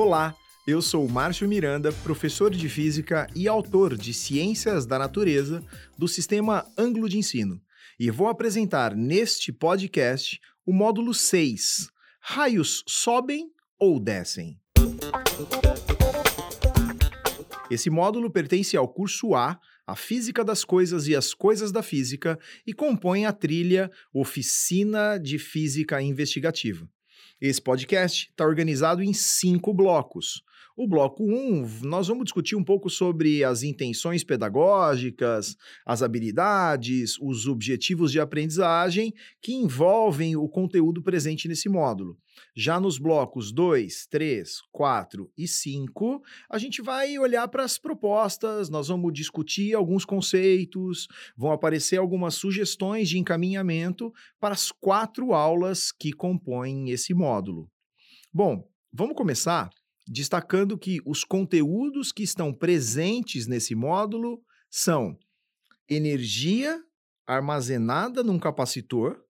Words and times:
Olá, 0.00 0.32
eu 0.64 0.80
sou 0.80 1.08
Márcio 1.08 1.48
Miranda, 1.48 1.90
professor 1.90 2.52
de 2.54 2.68
Física 2.68 3.26
e 3.34 3.48
autor 3.48 3.96
de 3.96 4.14
Ciências 4.14 4.86
da 4.86 4.96
Natureza 4.96 5.60
do 5.98 6.06
Sistema 6.06 6.64
Ângulo 6.78 7.08
de 7.08 7.18
Ensino. 7.18 7.60
E 7.98 8.08
vou 8.08 8.28
apresentar 8.28 8.94
neste 8.94 9.52
podcast 9.52 10.40
o 10.64 10.72
módulo 10.72 11.12
6, 11.12 11.90
Raios 12.20 12.84
sobem 12.86 13.50
ou 13.76 13.98
descem? 13.98 14.60
Esse 17.68 17.90
módulo 17.90 18.30
pertence 18.30 18.76
ao 18.76 18.86
curso 18.86 19.34
A, 19.34 19.58
a 19.84 19.96
Física 19.96 20.44
das 20.44 20.64
Coisas 20.64 21.08
e 21.08 21.16
as 21.16 21.34
Coisas 21.34 21.72
da 21.72 21.82
Física, 21.82 22.38
e 22.64 22.72
compõe 22.72 23.26
a 23.26 23.32
trilha 23.32 23.90
Oficina 24.14 25.18
de 25.18 25.40
Física 25.40 26.00
Investigativa. 26.00 26.88
Esse 27.40 27.62
podcast 27.62 28.28
está 28.30 28.44
organizado 28.44 29.00
em 29.00 29.12
cinco 29.12 29.72
blocos. 29.72 30.42
O 30.76 30.88
bloco 30.88 31.24
1, 31.24 31.28
um, 31.28 31.68
nós 31.82 32.08
vamos 32.08 32.24
discutir 32.24 32.56
um 32.56 32.64
pouco 32.64 32.90
sobre 32.90 33.42
as 33.42 33.62
intenções 33.62 34.22
pedagógicas, 34.24 35.56
as 35.84 36.02
habilidades, 36.02 37.16
os 37.20 37.46
objetivos 37.46 38.10
de 38.10 38.20
aprendizagem 38.20 39.12
que 39.40 39.52
envolvem 39.52 40.36
o 40.36 40.48
conteúdo 40.48 41.02
presente 41.02 41.48
nesse 41.48 41.68
módulo. 41.68 42.16
Já 42.56 42.80
nos 42.80 42.98
blocos 42.98 43.52
2, 43.52 44.06
3, 44.06 44.60
4 44.72 45.30
e 45.36 45.46
5, 45.46 46.22
a 46.50 46.58
gente 46.58 46.82
vai 46.82 47.18
olhar 47.18 47.46
para 47.48 47.64
as 47.64 47.78
propostas, 47.78 48.68
nós 48.68 48.88
vamos 48.88 49.12
discutir 49.12 49.74
alguns 49.74 50.04
conceitos, 50.04 51.06
vão 51.36 51.52
aparecer 51.52 51.98
algumas 51.98 52.34
sugestões 52.34 53.08
de 53.08 53.18
encaminhamento 53.18 54.12
para 54.40 54.54
as 54.54 54.70
quatro 54.70 55.32
aulas 55.32 55.92
que 55.92 56.12
compõem 56.12 56.90
esse 56.90 57.14
módulo. 57.14 57.70
Bom, 58.32 58.68
vamos 58.92 59.16
começar 59.16 59.70
destacando 60.06 60.78
que 60.78 61.00
os 61.04 61.22
conteúdos 61.22 62.10
que 62.12 62.22
estão 62.22 62.52
presentes 62.52 63.46
nesse 63.46 63.74
módulo 63.74 64.42
são 64.70 65.18
energia 65.88 66.82
armazenada 67.26 68.22
num 68.22 68.38
capacitor 68.38 69.22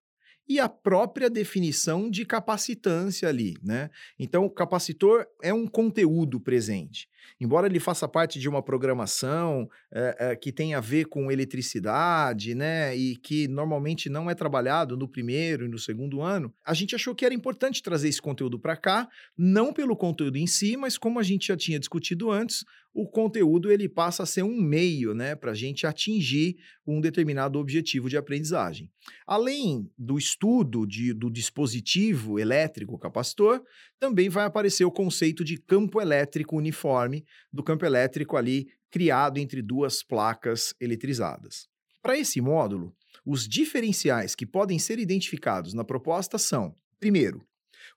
e 0.48 0.58
a 0.58 0.68
própria 0.68 1.28
definição 1.28 2.10
de 2.10 2.24
capacitância 2.24 3.28
ali, 3.28 3.56
né? 3.62 3.90
Então, 4.18 4.44
o 4.44 4.50
capacitor 4.50 5.26
é 5.42 5.52
um 5.52 5.66
conteúdo 5.66 6.40
presente. 6.40 7.08
Embora 7.40 7.66
ele 7.66 7.80
faça 7.80 8.08
parte 8.08 8.38
de 8.38 8.48
uma 8.48 8.62
programação 8.62 9.68
é, 9.92 10.16
é, 10.18 10.36
que 10.36 10.52
tem 10.52 10.74
a 10.74 10.80
ver 10.80 11.06
com 11.06 11.30
eletricidade, 11.30 12.54
né, 12.54 12.96
e 12.96 13.16
que 13.16 13.48
normalmente 13.48 14.08
não 14.08 14.30
é 14.30 14.34
trabalhado 14.34 14.96
no 14.96 15.08
primeiro 15.08 15.64
e 15.64 15.68
no 15.68 15.78
segundo 15.78 16.20
ano, 16.20 16.52
a 16.64 16.74
gente 16.74 16.94
achou 16.94 17.14
que 17.14 17.24
era 17.24 17.34
importante 17.34 17.82
trazer 17.82 18.08
esse 18.08 18.20
conteúdo 18.20 18.58
para 18.58 18.76
cá, 18.76 19.08
não 19.36 19.72
pelo 19.72 19.96
conteúdo 19.96 20.36
em 20.36 20.46
si, 20.46 20.76
mas 20.76 20.98
como 20.98 21.18
a 21.18 21.22
gente 21.22 21.48
já 21.48 21.56
tinha 21.56 21.78
discutido 21.78 22.30
antes, 22.30 22.64
o 22.94 23.06
conteúdo 23.06 23.70
ele 23.70 23.88
passa 23.88 24.24
a 24.24 24.26
ser 24.26 24.42
um 24.42 24.60
meio, 24.60 25.14
né, 25.14 25.36
para 25.36 25.52
a 25.52 25.54
gente 25.54 25.86
atingir 25.86 26.56
um 26.86 27.00
determinado 27.00 27.58
objetivo 27.58 28.08
de 28.08 28.16
aprendizagem. 28.16 28.90
Além 29.26 29.88
do 29.96 30.18
estudo 30.18 30.86
de, 30.86 31.12
do 31.12 31.30
dispositivo 31.30 32.38
elétrico 32.38 32.98
capacitor, 32.98 33.62
também 34.00 34.28
vai 34.28 34.44
aparecer 34.44 34.84
o 34.84 34.90
conceito 34.90 35.44
de 35.44 35.56
campo 35.58 36.00
elétrico 36.00 36.56
uniforme 36.56 37.17
do 37.52 37.62
campo 37.62 37.84
elétrico 37.84 38.36
ali 38.36 38.68
criado 38.90 39.38
entre 39.38 39.62
duas 39.62 40.02
placas 40.02 40.74
eletrizadas. 40.80 41.68
Para 42.02 42.18
esse 42.18 42.40
módulo, 42.40 42.94
os 43.24 43.46
diferenciais 43.46 44.34
que 44.34 44.46
podem 44.46 44.78
ser 44.78 44.98
identificados 44.98 45.74
na 45.74 45.84
proposta 45.84 46.38
são, 46.38 46.74
primeiro, 46.98 47.46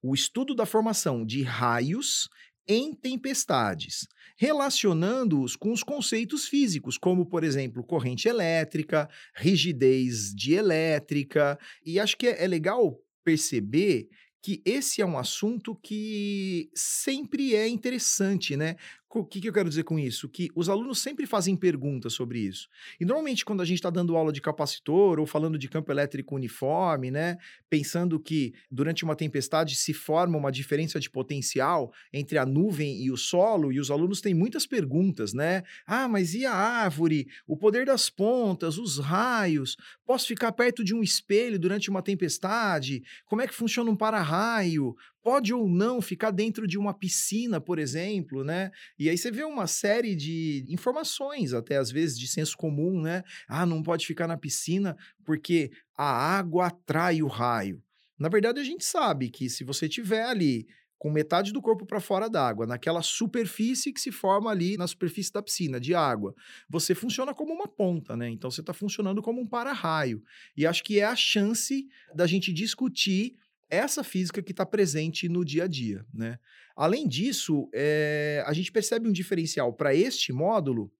o 0.01 0.13
estudo 0.13 0.53
da 0.55 0.65
formação 0.65 1.25
de 1.25 1.43
raios 1.43 2.27
em 2.67 2.93
tempestades, 2.93 4.07
relacionando-os 4.37 5.55
com 5.55 5.71
os 5.71 5.83
conceitos 5.83 6.47
físicos, 6.47 6.97
como, 6.97 7.25
por 7.25 7.43
exemplo, 7.43 7.83
corrente 7.83 8.27
elétrica, 8.27 9.09
rigidez 9.35 10.33
dielétrica. 10.33 11.59
E 11.85 11.99
acho 11.99 12.17
que 12.17 12.27
é, 12.27 12.43
é 12.43 12.47
legal 12.47 12.97
perceber 13.23 14.07
que 14.41 14.61
esse 14.65 15.01
é 15.01 15.05
um 15.05 15.19
assunto 15.19 15.75
que 15.75 16.69
sempre 16.73 17.55
é 17.55 17.67
interessante, 17.67 18.57
né? 18.57 18.75
O 19.13 19.25
que, 19.25 19.41
que, 19.41 19.49
eu 19.49 19.53
quero 19.53 19.67
dizer 19.67 19.83
com 19.83 19.99
isso? 19.99 20.29
Que 20.29 20.49
os 20.55 20.69
alunos 20.69 20.99
sempre 20.99 21.25
fazem 21.25 21.53
perguntas 21.53 22.13
sobre 22.13 22.39
isso. 22.39 22.69
E 22.97 23.03
normalmente, 23.03 23.43
quando 23.43 23.61
a 23.61 23.65
gente 23.65 23.75
está 23.75 23.89
dando 23.89 24.15
aula 24.15 24.31
de 24.31 24.39
capacitor 24.39 25.19
ou 25.19 25.25
falando 25.25 25.57
de 25.57 25.67
campo 25.67 25.91
elétrico 25.91 26.33
uniforme, 26.33 27.11
né? 27.11 27.37
Pensando 27.69 28.17
que 28.17 28.53
durante 28.71 29.03
uma 29.03 29.13
tempestade 29.13 29.75
se 29.75 29.93
forma 29.93 30.37
uma 30.37 30.49
diferença 30.49 30.97
de 30.97 31.09
potencial 31.09 31.91
entre 32.13 32.37
a 32.37 32.45
nuvem 32.45 33.03
e 33.03 33.11
o 33.11 33.17
solo, 33.17 33.73
e 33.73 33.81
os 33.81 33.91
alunos 33.91 34.21
têm 34.21 34.33
muitas 34.33 34.65
perguntas, 34.65 35.33
né? 35.33 35.63
Ah, 35.85 36.07
mas 36.07 36.33
e 36.33 36.45
a 36.45 36.53
árvore? 36.53 37.27
O 37.45 37.57
poder 37.57 37.85
das 37.85 38.09
pontas, 38.09 38.77
os 38.77 38.97
raios? 38.97 39.75
Posso 40.05 40.27
ficar 40.27 40.53
perto 40.53 40.85
de 40.85 40.95
um 40.95 41.03
espelho 41.03 41.59
durante 41.59 41.89
uma 41.89 42.01
tempestade? 42.01 43.03
Como 43.25 43.41
é 43.41 43.47
que 43.47 43.53
funciona 43.53 43.91
um 43.91 43.95
para-raio? 43.95 44.95
Pode 45.23 45.53
ou 45.53 45.67
não 45.67 46.01
ficar 46.01 46.31
dentro 46.31 46.67
de 46.67 46.77
uma 46.77 46.93
piscina, 46.93 47.61
por 47.61 47.79
exemplo, 47.79 48.43
né? 48.43 48.71
E 48.97 49.09
aí 49.09 49.17
você 49.17 49.31
vê 49.31 49.43
uma 49.43 49.67
série 49.67 50.15
de 50.15 50.65
informações, 50.67 51.53
até 51.53 51.77
às 51.77 51.91
vezes 51.91 52.17
de 52.17 52.27
senso 52.27 52.57
comum, 52.57 53.01
né? 53.01 53.23
Ah, 53.47 53.65
não 53.65 53.83
pode 53.83 54.05
ficar 54.05 54.27
na 54.27 54.37
piscina 54.37 54.95
porque 55.23 55.71
a 55.97 56.37
água 56.37 56.67
atrai 56.67 57.21
o 57.21 57.27
raio. 57.27 57.81
Na 58.17 58.29
verdade, 58.29 58.59
a 58.59 58.63
gente 58.63 58.85
sabe 58.85 59.29
que 59.29 59.49
se 59.49 59.63
você 59.63 59.89
tiver 59.89 60.23
ali 60.23 60.67
com 61.01 61.09
metade 61.09 61.51
do 61.51 61.59
corpo 61.59 61.83
para 61.83 61.99
fora 61.99 62.29
d'água, 62.29 62.67
naquela 62.67 63.01
superfície 63.01 63.91
que 63.91 63.99
se 63.99 64.11
forma 64.11 64.51
ali 64.51 64.77
na 64.77 64.85
superfície 64.85 65.33
da 65.33 65.41
piscina 65.41 65.79
de 65.79 65.95
água, 65.95 66.35
você 66.69 66.93
funciona 66.93 67.33
como 67.33 67.51
uma 67.51 67.67
ponta, 67.67 68.15
né? 68.15 68.29
Então 68.29 68.51
você 68.51 68.61
está 68.61 68.71
funcionando 68.71 69.19
como 69.19 69.41
um 69.41 69.47
para-raio. 69.47 70.21
E 70.55 70.67
acho 70.67 70.83
que 70.83 70.99
é 70.99 71.05
a 71.05 71.15
chance 71.15 71.87
da 72.13 72.27
gente 72.27 72.53
discutir 72.53 73.35
essa 73.71 74.03
física 74.03 74.43
que 74.43 74.51
está 74.51 74.65
presente 74.65 75.29
no 75.29 75.45
dia 75.45 75.63
a 75.63 75.67
dia, 75.67 76.05
né? 76.13 76.37
Além 76.75 77.07
disso, 77.07 77.69
é, 77.73 78.43
a 78.45 78.53
gente 78.53 78.71
percebe 78.71 79.07
um 79.07 79.11
diferencial 79.11 79.73
para 79.73 79.95
este 79.95 80.33
módulo 80.33 80.91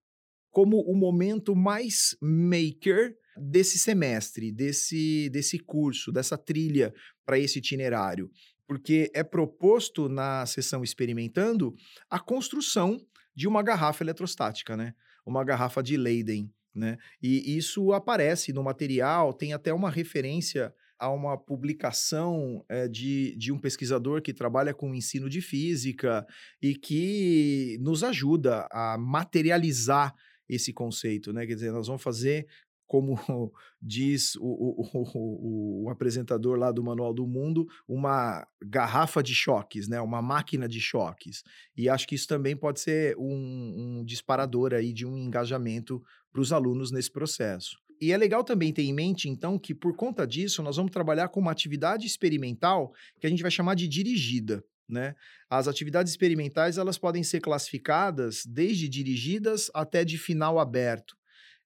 como 0.50 0.80
o 0.80 0.96
momento 0.96 1.54
mais 1.54 2.16
maker 2.20 3.16
desse 3.36 3.78
semestre, 3.78 4.50
desse, 4.50 5.28
desse 5.30 5.58
curso, 5.58 6.10
dessa 6.10 6.36
trilha 6.36 6.92
para 7.24 7.38
esse 7.38 7.58
itinerário, 7.58 8.30
porque 8.66 9.10
é 9.14 9.22
proposto 9.22 10.08
na 10.08 10.44
sessão 10.46 10.82
experimentando 10.82 11.74
a 12.10 12.18
construção 12.18 12.98
de 13.34 13.46
uma 13.46 13.62
garrafa 13.62 14.02
eletrostática, 14.02 14.76
né? 14.76 14.94
Uma 15.26 15.44
garrafa 15.44 15.82
de 15.82 15.96
Leyden, 15.96 16.52
né? 16.74 16.96
E 17.22 17.56
isso 17.56 17.92
aparece 17.92 18.52
no 18.52 18.62
material, 18.62 19.32
tem 19.32 19.52
até 19.52 19.72
uma 19.72 19.90
referência 19.90 20.74
a 21.02 21.10
uma 21.10 21.36
publicação 21.36 22.64
é, 22.68 22.86
de, 22.86 23.34
de 23.36 23.50
um 23.50 23.58
pesquisador 23.58 24.22
que 24.22 24.32
trabalha 24.32 24.72
com 24.72 24.94
ensino 24.94 25.28
de 25.28 25.40
física 25.40 26.24
e 26.62 26.76
que 26.76 27.76
nos 27.80 28.04
ajuda 28.04 28.68
a 28.70 28.96
materializar 28.96 30.14
esse 30.48 30.72
conceito, 30.72 31.32
né? 31.32 31.44
Quer 31.44 31.54
dizer, 31.54 31.72
nós 31.72 31.88
vamos 31.88 32.02
fazer 32.02 32.46
como 32.86 33.16
diz 33.82 34.36
o, 34.36 34.46
o, 34.46 34.86
o, 34.94 35.84
o, 35.84 35.90
apresentador 35.90 36.56
lá 36.56 36.70
do 36.70 36.84
Manual 36.84 37.12
do 37.12 37.26
Mundo, 37.26 37.66
uma 37.88 38.46
garrafa 38.62 39.22
de 39.22 39.34
choques, 39.34 39.88
né? 39.88 40.00
uma 40.00 40.22
máquina 40.22 40.68
de 40.68 40.80
choques. 40.80 41.42
E 41.76 41.88
acho 41.88 42.06
que 42.06 42.14
isso 42.14 42.28
também 42.28 42.54
pode 42.54 42.80
ser 42.80 43.16
um, 43.16 43.98
um 43.98 44.04
disparador 44.04 44.74
aí 44.74 44.92
de 44.92 45.06
um 45.06 45.16
engajamento 45.16 46.00
para 46.30 46.42
os 46.42 46.52
alunos 46.52 46.92
nesse 46.92 47.10
processo. 47.10 47.78
E 48.02 48.10
é 48.10 48.16
legal 48.16 48.42
também 48.42 48.72
ter 48.72 48.82
em 48.82 48.92
mente, 48.92 49.28
então, 49.28 49.56
que 49.56 49.72
por 49.72 49.94
conta 49.94 50.26
disso, 50.26 50.60
nós 50.60 50.74
vamos 50.74 50.90
trabalhar 50.90 51.28
com 51.28 51.38
uma 51.38 51.52
atividade 51.52 52.04
experimental 52.04 52.92
que 53.20 53.28
a 53.28 53.30
gente 53.30 53.42
vai 53.42 53.50
chamar 53.50 53.76
de 53.76 53.86
dirigida. 53.86 54.64
Né? 54.88 55.14
As 55.48 55.68
atividades 55.68 56.10
experimentais 56.10 56.78
elas 56.78 56.98
podem 56.98 57.22
ser 57.22 57.40
classificadas 57.40 58.44
desde 58.44 58.88
dirigidas 58.88 59.70
até 59.72 60.04
de 60.04 60.18
final 60.18 60.58
aberto. 60.58 61.16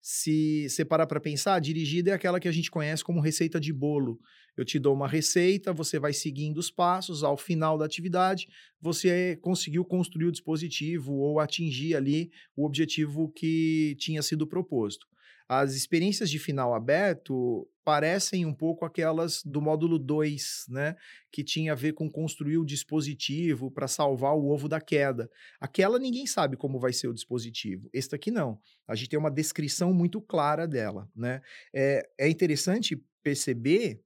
Se 0.02 0.68
você 0.68 0.84
parar 0.84 1.06
para 1.06 1.18
pensar, 1.18 1.58
dirigida 1.58 2.10
é 2.10 2.12
aquela 2.12 2.38
que 2.38 2.48
a 2.48 2.52
gente 2.52 2.70
conhece 2.70 3.02
como 3.02 3.22
receita 3.22 3.58
de 3.58 3.72
bolo. 3.72 4.20
Eu 4.58 4.64
te 4.66 4.78
dou 4.78 4.92
uma 4.92 5.08
receita, 5.08 5.72
você 5.72 5.98
vai 5.98 6.12
seguindo 6.12 6.58
os 6.58 6.70
passos, 6.70 7.24
ao 7.24 7.38
final 7.38 7.78
da 7.78 7.86
atividade, 7.86 8.46
você 8.78 9.38
conseguiu 9.40 9.86
construir 9.86 10.26
o 10.26 10.32
dispositivo 10.32 11.14
ou 11.14 11.40
atingir 11.40 11.96
ali 11.96 12.30
o 12.54 12.66
objetivo 12.66 13.32
que 13.32 13.96
tinha 13.98 14.20
sido 14.20 14.46
proposto. 14.46 15.06
As 15.48 15.74
experiências 15.74 16.28
de 16.28 16.38
final 16.38 16.74
aberto 16.74 17.68
parecem 17.84 18.44
um 18.44 18.52
pouco 18.52 18.84
aquelas 18.84 19.42
do 19.44 19.62
módulo 19.62 19.96
2, 19.96 20.66
né? 20.68 20.96
Que 21.30 21.44
tinha 21.44 21.72
a 21.72 21.76
ver 21.76 21.92
com 21.92 22.10
construir 22.10 22.58
o 22.58 22.64
dispositivo 22.64 23.70
para 23.70 23.86
salvar 23.86 24.34
o 24.34 24.48
ovo 24.48 24.68
da 24.68 24.80
queda. 24.80 25.30
Aquela 25.60 25.98
ninguém 25.98 26.26
sabe 26.26 26.56
como 26.56 26.80
vai 26.80 26.92
ser 26.92 27.06
o 27.06 27.14
dispositivo. 27.14 27.88
Esta 27.94 28.16
aqui 28.16 28.30
não. 28.30 28.58
A 28.88 28.96
gente 28.96 29.10
tem 29.10 29.18
uma 29.18 29.30
descrição 29.30 29.94
muito 29.94 30.20
clara 30.20 30.66
dela, 30.66 31.08
né? 31.14 31.40
É, 31.72 32.08
é 32.18 32.28
interessante 32.28 33.00
perceber 33.22 34.00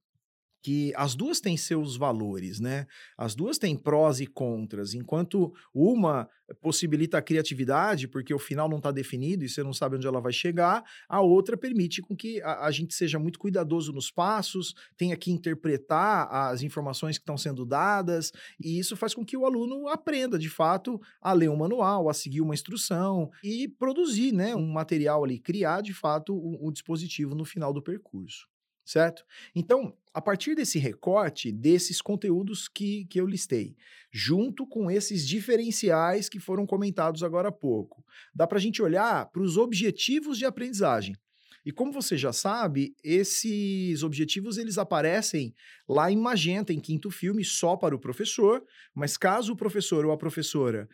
que 0.61 0.93
as 0.95 1.15
duas 1.15 1.39
têm 1.39 1.57
seus 1.57 1.97
valores, 1.97 2.59
né? 2.59 2.85
As 3.17 3.33
duas 3.33 3.57
têm 3.57 3.75
prós 3.75 4.19
e 4.19 4.27
contras. 4.27 4.93
Enquanto 4.93 5.53
uma 5.73 6.29
possibilita 6.61 7.17
a 7.17 7.21
criatividade, 7.21 8.07
porque 8.07 8.33
o 8.33 8.39
final 8.39 8.67
não 8.67 8.77
está 8.77 8.91
definido 8.91 9.43
e 9.43 9.49
você 9.49 9.63
não 9.63 9.73
sabe 9.73 9.95
onde 9.95 10.07
ela 10.07 10.19
vai 10.19 10.33
chegar, 10.33 10.83
a 11.07 11.21
outra 11.21 11.55
permite 11.55 12.01
com 12.01 12.15
que 12.15 12.41
a, 12.41 12.65
a, 12.65 12.71
gente 12.71 12.93
seja 12.93 13.17
muito 13.17 13.39
cuidadoso 13.39 13.93
nos 13.93 14.11
passos, 14.11 14.73
tenha 14.97 15.15
que 15.15 15.31
interpretar 15.31 16.27
as 16.29 16.61
informações 16.61 17.17
que 17.17 17.21
estão 17.21 17.37
sendo 17.37 17.65
dadas, 17.65 18.31
e 18.59 18.77
isso 18.77 18.97
faz 18.97 19.13
com 19.13 19.25
que 19.25 19.37
o 19.37 19.45
aluno 19.45 19.87
aprenda, 19.87 20.37
de 20.37 20.49
fato, 20.49 20.99
a 21.21 21.31
ler 21.33 21.49
um 21.49 21.55
manual, 21.55 22.09
a 22.09 22.13
seguir 22.13 22.41
uma 22.41 22.53
instrução 22.53 23.29
e 23.43 23.67
produzir 23.67 24.33
né, 24.33 24.55
um 24.55 24.67
material 24.67 25.23
ali, 25.23 25.39
criar, 25.39 25.81
de 25.81 25.93
fato, 25.93 26.33
o, 26.35 26.67
o 26.67 26.71
dispositivo 26.71 27.33
no 27.35 27.45
final 27.45 27.71
do 27.73 27.81
percurso 27.81 28.50
certo? 28.91 29.23
Então, 29.55 29.95
a 30.13 30.21
partir 30.21 30.53
desse 30.53 30.77
recorte, 30.77 31.51
desses 31.51 32.01
conteúdos 32.01 32.67
que, 32.67 33.05
que 33.05 33.19
eu 33.21 33.25
listei, 33.25 33.75
junto 34.11 34.67
com 34.67 34.91
esses 34.91 35.25
diferenciais 35.25 36.27
que 36.27 36.39
foram 36.39 36.65
comentados 36.65 37.23
agora 37.23 37.47
há 37.47 37.51
pouco, 37.51 38.03
dá 38.35 38.45
para 38.45 38.57
a 38.57 38.61
gente 38.61 38.81
olhar 38.81 39.27
para 39.27 39.41
os 39.41 39.55
objetivos 39.55 40.37
de 40.37 40.45
aprendizagem. 40.45 41.15
E 41.63 41.71
como 41.71 41.91
você 41.93 42.17
já 42.17 42.33
sabe, 42.33 42.93
esses 43.03 44.01
objetivos 44.03 44.57
eles 44.57 44.77
aparecem 44.77 45.53
lá 45.87 46.11
em 46.11 46.17
magenta, 46.17 46.73
em 46.73 46.79
quinto 46.79 47.11
filme, 47.11 47.45
só 47.45 47.77
para 47.77 47.95
o 47.95 47.99
professor, 47.99 48.63
mas 48.95 49.15
caso 49.15 49.53
o 49.53 49.55
professor 49.55 50.05
ou 50.05 50.11
a 50.11 50.17
professora 50.17 50.89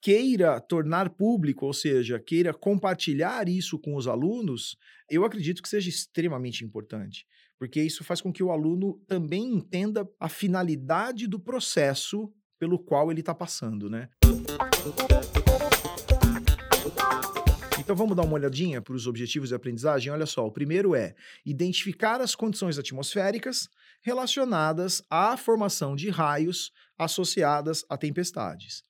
queira 0.00 0.60
tornar 0.60 1.10
público, 1.10 1.64
ou 1.64 1.72
seja, 1.72 2.18
queira 2.18 2.52
compartilhar 2.52 3.48
isso 3.48 3.78
com 3.78 3.94
os 3.94 4.08
alunos, 4.08 4.76
eu 5.08 5.24
acredito 5.24 5.62
que 5.62 5.68
seja 5.68 5.88
extremamente 5.88 6.64
importante, 6.64 7.24
porque 7.62 7.80
isso 7.80 8.02
faz 8.02 8.20
com 8.20 8.32
que 8.32 8.42
o 8.42 8.50
aluno 8.50 9.00
também 9.06 9.44
entenda 9.44 10.04
a 10.18 10.28
finalidade 10.28 11.28
do 11.28 11.38
processo 11.38 12.28
pelo 12.58 12.76
qual 12.76 13.08
ele 13.08 13.20
está 13.20 13.32
passando, 13.32 13.88
né? 13.88 14.08
Então 17.78 17.94
vamos 17.94 18.16
dar 18.16 18.24
uma 18.24 18.34
olhadinha 18.34 18.82
para 18.82 18.96
os 18.96 19.06
objetivos 19.06 19.50
de 19.50 19.54
aprendizagem. 19.54 20.10
Olha 20.10 20.26
só, 20.26 20.44
o 20.44 20.50
primeiro 20.50 20.92
é 20.96 21.14
identificar 21.46 22.20
as 22.20 22.34
condições 22.34 22.80
atmosféricas 22.80 23.68
relacionadas 24.02 25.00
à 25.08 25.36
formação 25.36 25.94
de 25.94 26.10
raios 26.10 26.72
associadas 26.98 27.84
a 27.88 27.96
tempestades 27.96 28.82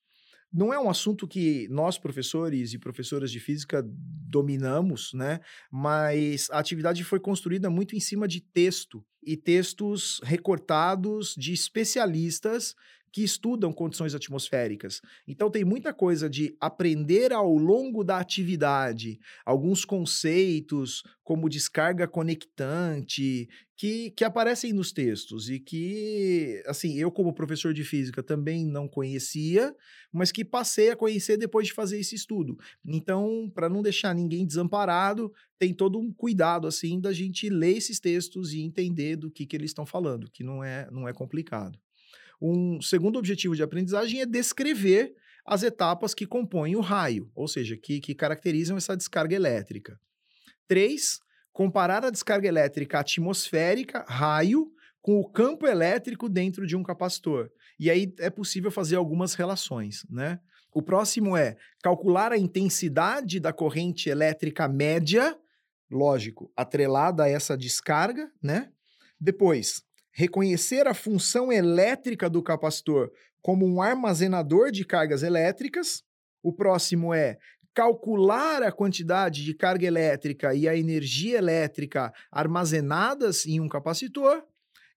não 0.52 0.72
é 0.72 0.78
um 0.78 0.90
assunto 0.90 1.26
que 1.26 1.66
nós, 1.68 1.98
professores 1.98 2.74
e 2.74 2.78
professoras 2.78 3.30
de 3.30 3.40
física, 3.40 3.82
dominamos, 3.86 5.12
né? 5.14 5.40
Mas 5.70 6.48
a 6.50 6.58
atividade 6.58 7.02
foi 7.04 7.18
construída 7.18 7.70
muito 7.70 7.96
em 7.96 8.00
cima 8.00 8.28
de 8.28 8.40
texto 8.40 9.04
e 9.22 9.36
textos 9.36 10.20
recortados 10.24 11.34
de 11.36 11.52
especialistas 11.52 12.74
que 13.12 13.22
estudam 13.22 13.72
condições 13.72 14.14
atmosféricas. 14.14 15.02
Então 15.28 15.50
tem 15.50 15.64
muita 15.64 15.92
coisa 15.92 16.30
de 16.30 16.56
aprender 16.58 17.32
ao 17.32 17.54
longo 17.54 18.02
da 18.02 18.16
atividade, 18.16 19.20
alguns 19.44 19.84
conceitos 19.84 21.02
como 21.22 21.48
descarga 21.48 22.08
conectante, 22.08 23.48
que, 23.76 24.10
que 24.12 24.24
aparecem 24.24 24.72
nos 24.72 24.92
textos 24.92 25.50
e 25.50 25.58
que, 25.58 26.62
assim, 26.66 26.98
eu 26.98 27.10
como 27.10 27.34
professor 27.34 27.74
de 27.74 27.84
física 27.84 28.22
também 28.22 28.64
não 28.64 28.88
conhecia, 28.88 29.74
mas 30.12 30.32
que 30.32 30.44
passei 30.44 30.90
a 30.90 30.96
conhecer 30.96 31.36
depois 31.36 31.66
de 31.66 31.72
fazer 31.72 31.98
esse 31.98 32.14
estudo. 32.14 32.56
Então, 32.86 33.50
para 33.54 33.68
não 33.68 33.82
deixar 33.82 34.14
ninguém 34.14 34.46
desamparado, 34.46 35.32
tem 35.58 35.74
todo 35.74 35.98
um 35.98 36.12
cuidado, 36.12 36.66
assim, 36.66 37.00
da 37.00 37.12
gente 37.12 37.48
ler 37.48 37.76
esses 37.76 37.98
textos 38.00 38.52
e 38.52 38.60
entender 38.60 39.16
do 39.16 39.30
que, 39.30 39.46
que 39.46 39.56
eles 39.56 39.70
estão 39.70 39.84
falando, 39.84 40.30
que 40.30 40.44
não 40.44 40.62
é, 40.62 40.88
não 40.90 41.08
é 41.08 41.12
complicado. 41.12 41.78
Um 42.44 42.82
segundo 42.82 43.20
objetivo 43.20 43.54
de 43.54 43.62
aprendizagem 43.62 44.20
é 44.20 44.26
descrever 44.26 45.14
as 45.46 45.62
etapas 45.62 46.12
que 46.12 46.26
compõem 46.26 46.74
o 46.74 46.80
raio, 46.80 47.30
ou 47.36 47.46
seja, 47.46 47.76
que, 47.76 48.00
que 48.00 48.16
caracterizam 48.16 48.76
essa 48.76 48.96
descarga 48.96 49.36
elétrica. 49.36 49.96
Três, 50.66 51.20
comparar 51.52 52.04
a 52.04 52.10
descarga 52.10 52.48
elétrica 52.48 52.98
atmosférica, 52.98 54.04
raio, 54.08 54.72
com 55.00 55.20
o 55.20 55.28
campo 55.28 55.68
elétrico 55.68 56.28
dentro 56.28 56.66
de 56.66 56.74
um 56.74 56.82
capacitor. 56.82 57.48
E 57.78 57.88
aí 57.88 58.12
é 58.18 58.28
possível 58.28 58.72
fazer 58.72 58.96
algumas 58.96 59.34
relações, 59.34 60.04
né? 60.10 60.40
O 60.74 60.82
próximo 60.82 61.36
é 61.36 61.56
calcular 61.80 62.32
a 62.32 62.38
intensidade 62.38 63.38
da 63.38 63.52
corrente 63.52 64.08
elétrica 64.08 64.66
média, 64.66 65.38
lógico, 65.88 66.50
atrelada 66.56 67.22
a 67.22 67.28
essa 67.28 67.56
descarga, 67.56 68.32
né? 68.42 68.72
Depois, 69.20 69.84
reconhecer 70.12 70.86
a 70.86 70.94
função 70.94 71.50
elétrica 71.50 72.28
do 72.28 72.42
capacitor 72.42 73.10
como 73.40 73.66
um 73.66 73.82
armazenador 73.82 74.70
de 74.70 74.84
cargas 74.84 75.22
elétricas. 75.22 76.04
O 76.42 76.52
próximo 76.52 77.12
é 77.12 77.38
calcular 77.74 78.62
a 78.62 78.70
quantidade 78.70 79.42
de 79.42 79.54
carga 79.54 79.86
elétrica 79.86 80.54
e 80.54 80.68
a 80.68 80.76
energia 80.76 81.38
elétrica 81.38 82.12
armazenadas 82.30 83.46
em 83.46 83.60
um 83.60 83.68
capacitor. 83.68 84.44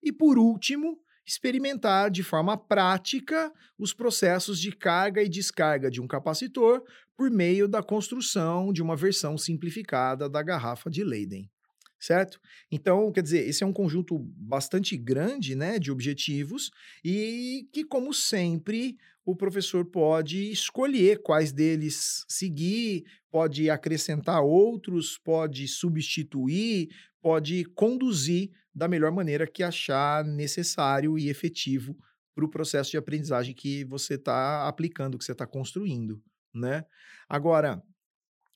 E 0.02 0.12
por 0.12 0.38
último, 0.38 1.00
experimentar 1.24 2.10
de 2.10 2.22
forma 2.22 2.56
prática 2.56 3.50
os 3.78 3.92
processos 3.92 4.60
de 4.60 4.70
carga 4.70 5.22
e 5.22 5.28
descarga 5.28 5.90
de 5.90 6.00
um 6.00 6.06
capacitor 6.06 6.84
por 7.16 7.30
meio 7.30 7.66
da 7.66 7.82
construção 7.82 8.72
de 8.72 8.82
uma 8.82 8.94
versão 8.94 9.36
simplificada 9.38 10.28
da 10.28 10.42
garrafa 10.42 10.90
de 10.90 11.02
Leyden 11.02 11.50
certo? 11.98 12.40
Então, 12.70 13.10
quer 13.12 13.22
dizer, 13.22 13.48
esse 13.48 13.62
é 13.62 13.66
um 13.66 13.72
conjunto 13.72 14.18
bastante 14.18 14.96
grande, 14.96 15.54
né, 15.54 15.78
de 15.78 15.90
objetivos 15.90 16.70
e 17.04 17.68
que, 17.72 17.84
como 17.84 18.12
sempre, 18.12 18.96
o 19.24 19.34
professor 19.34 19.84
pode 19.84 20.52
escolher 20.52 21.20
quais 21.22 21.52
deles 21.52 22.24
seguir, 22.28 23.04
pode 23.30 23.68
acrescentar 23.68 24.42
outros, 24.42 25.18
pode 25.18 25.66
substituir, 25.66 26.88
pode 27.20 27.64
conduzir 27.74 28.50
da 28.72 28.86
melhor 28.86 29.10
maneira 29.10 29.46
que 29.46 29.62
achar 29.62 30.24
necessário 30.24 31.18
e 31.18 31.28
efetivo 31.28 31.96
para 32.34 32.44
o 32.44 32.50
processo 32.50 32.90
de 32.90 32.98
aprendizagem 32.98 33.54
que 33.54 33.84
você 33.84 34.14
está 34.14 34.68
aplicando, 34.68 35.18
que 35.18 35.24
você 35.24 35.32
está 35.32 35.46
construindo, 35.46 36.22
né? 36.54 36.84
Agora, 37.28 37.82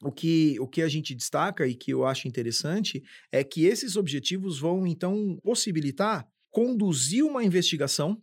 o 0.02 0.10
que, 0.10 0.58
o 0.60 0.66
que 0.66 0.82
a 0.82 0.88
gente 0.88 1.14
destaca 1.14 1.66
e 1.66 1.74
que 1.74 1.92
eu 1.92 2.06
acho 2.06 2.26
interessante 2.26 3.02
é 3.30 3.44
que 3.44 3.64
esses 3.64 3.96
objetivos 3.96 4.58
vão, 4.58 4.86
então, 4.86 5.38
possibilitar 5.42 6.26
conduzir 6.50 7.24
uma 7.24 7.44
investigação 7.44 8.20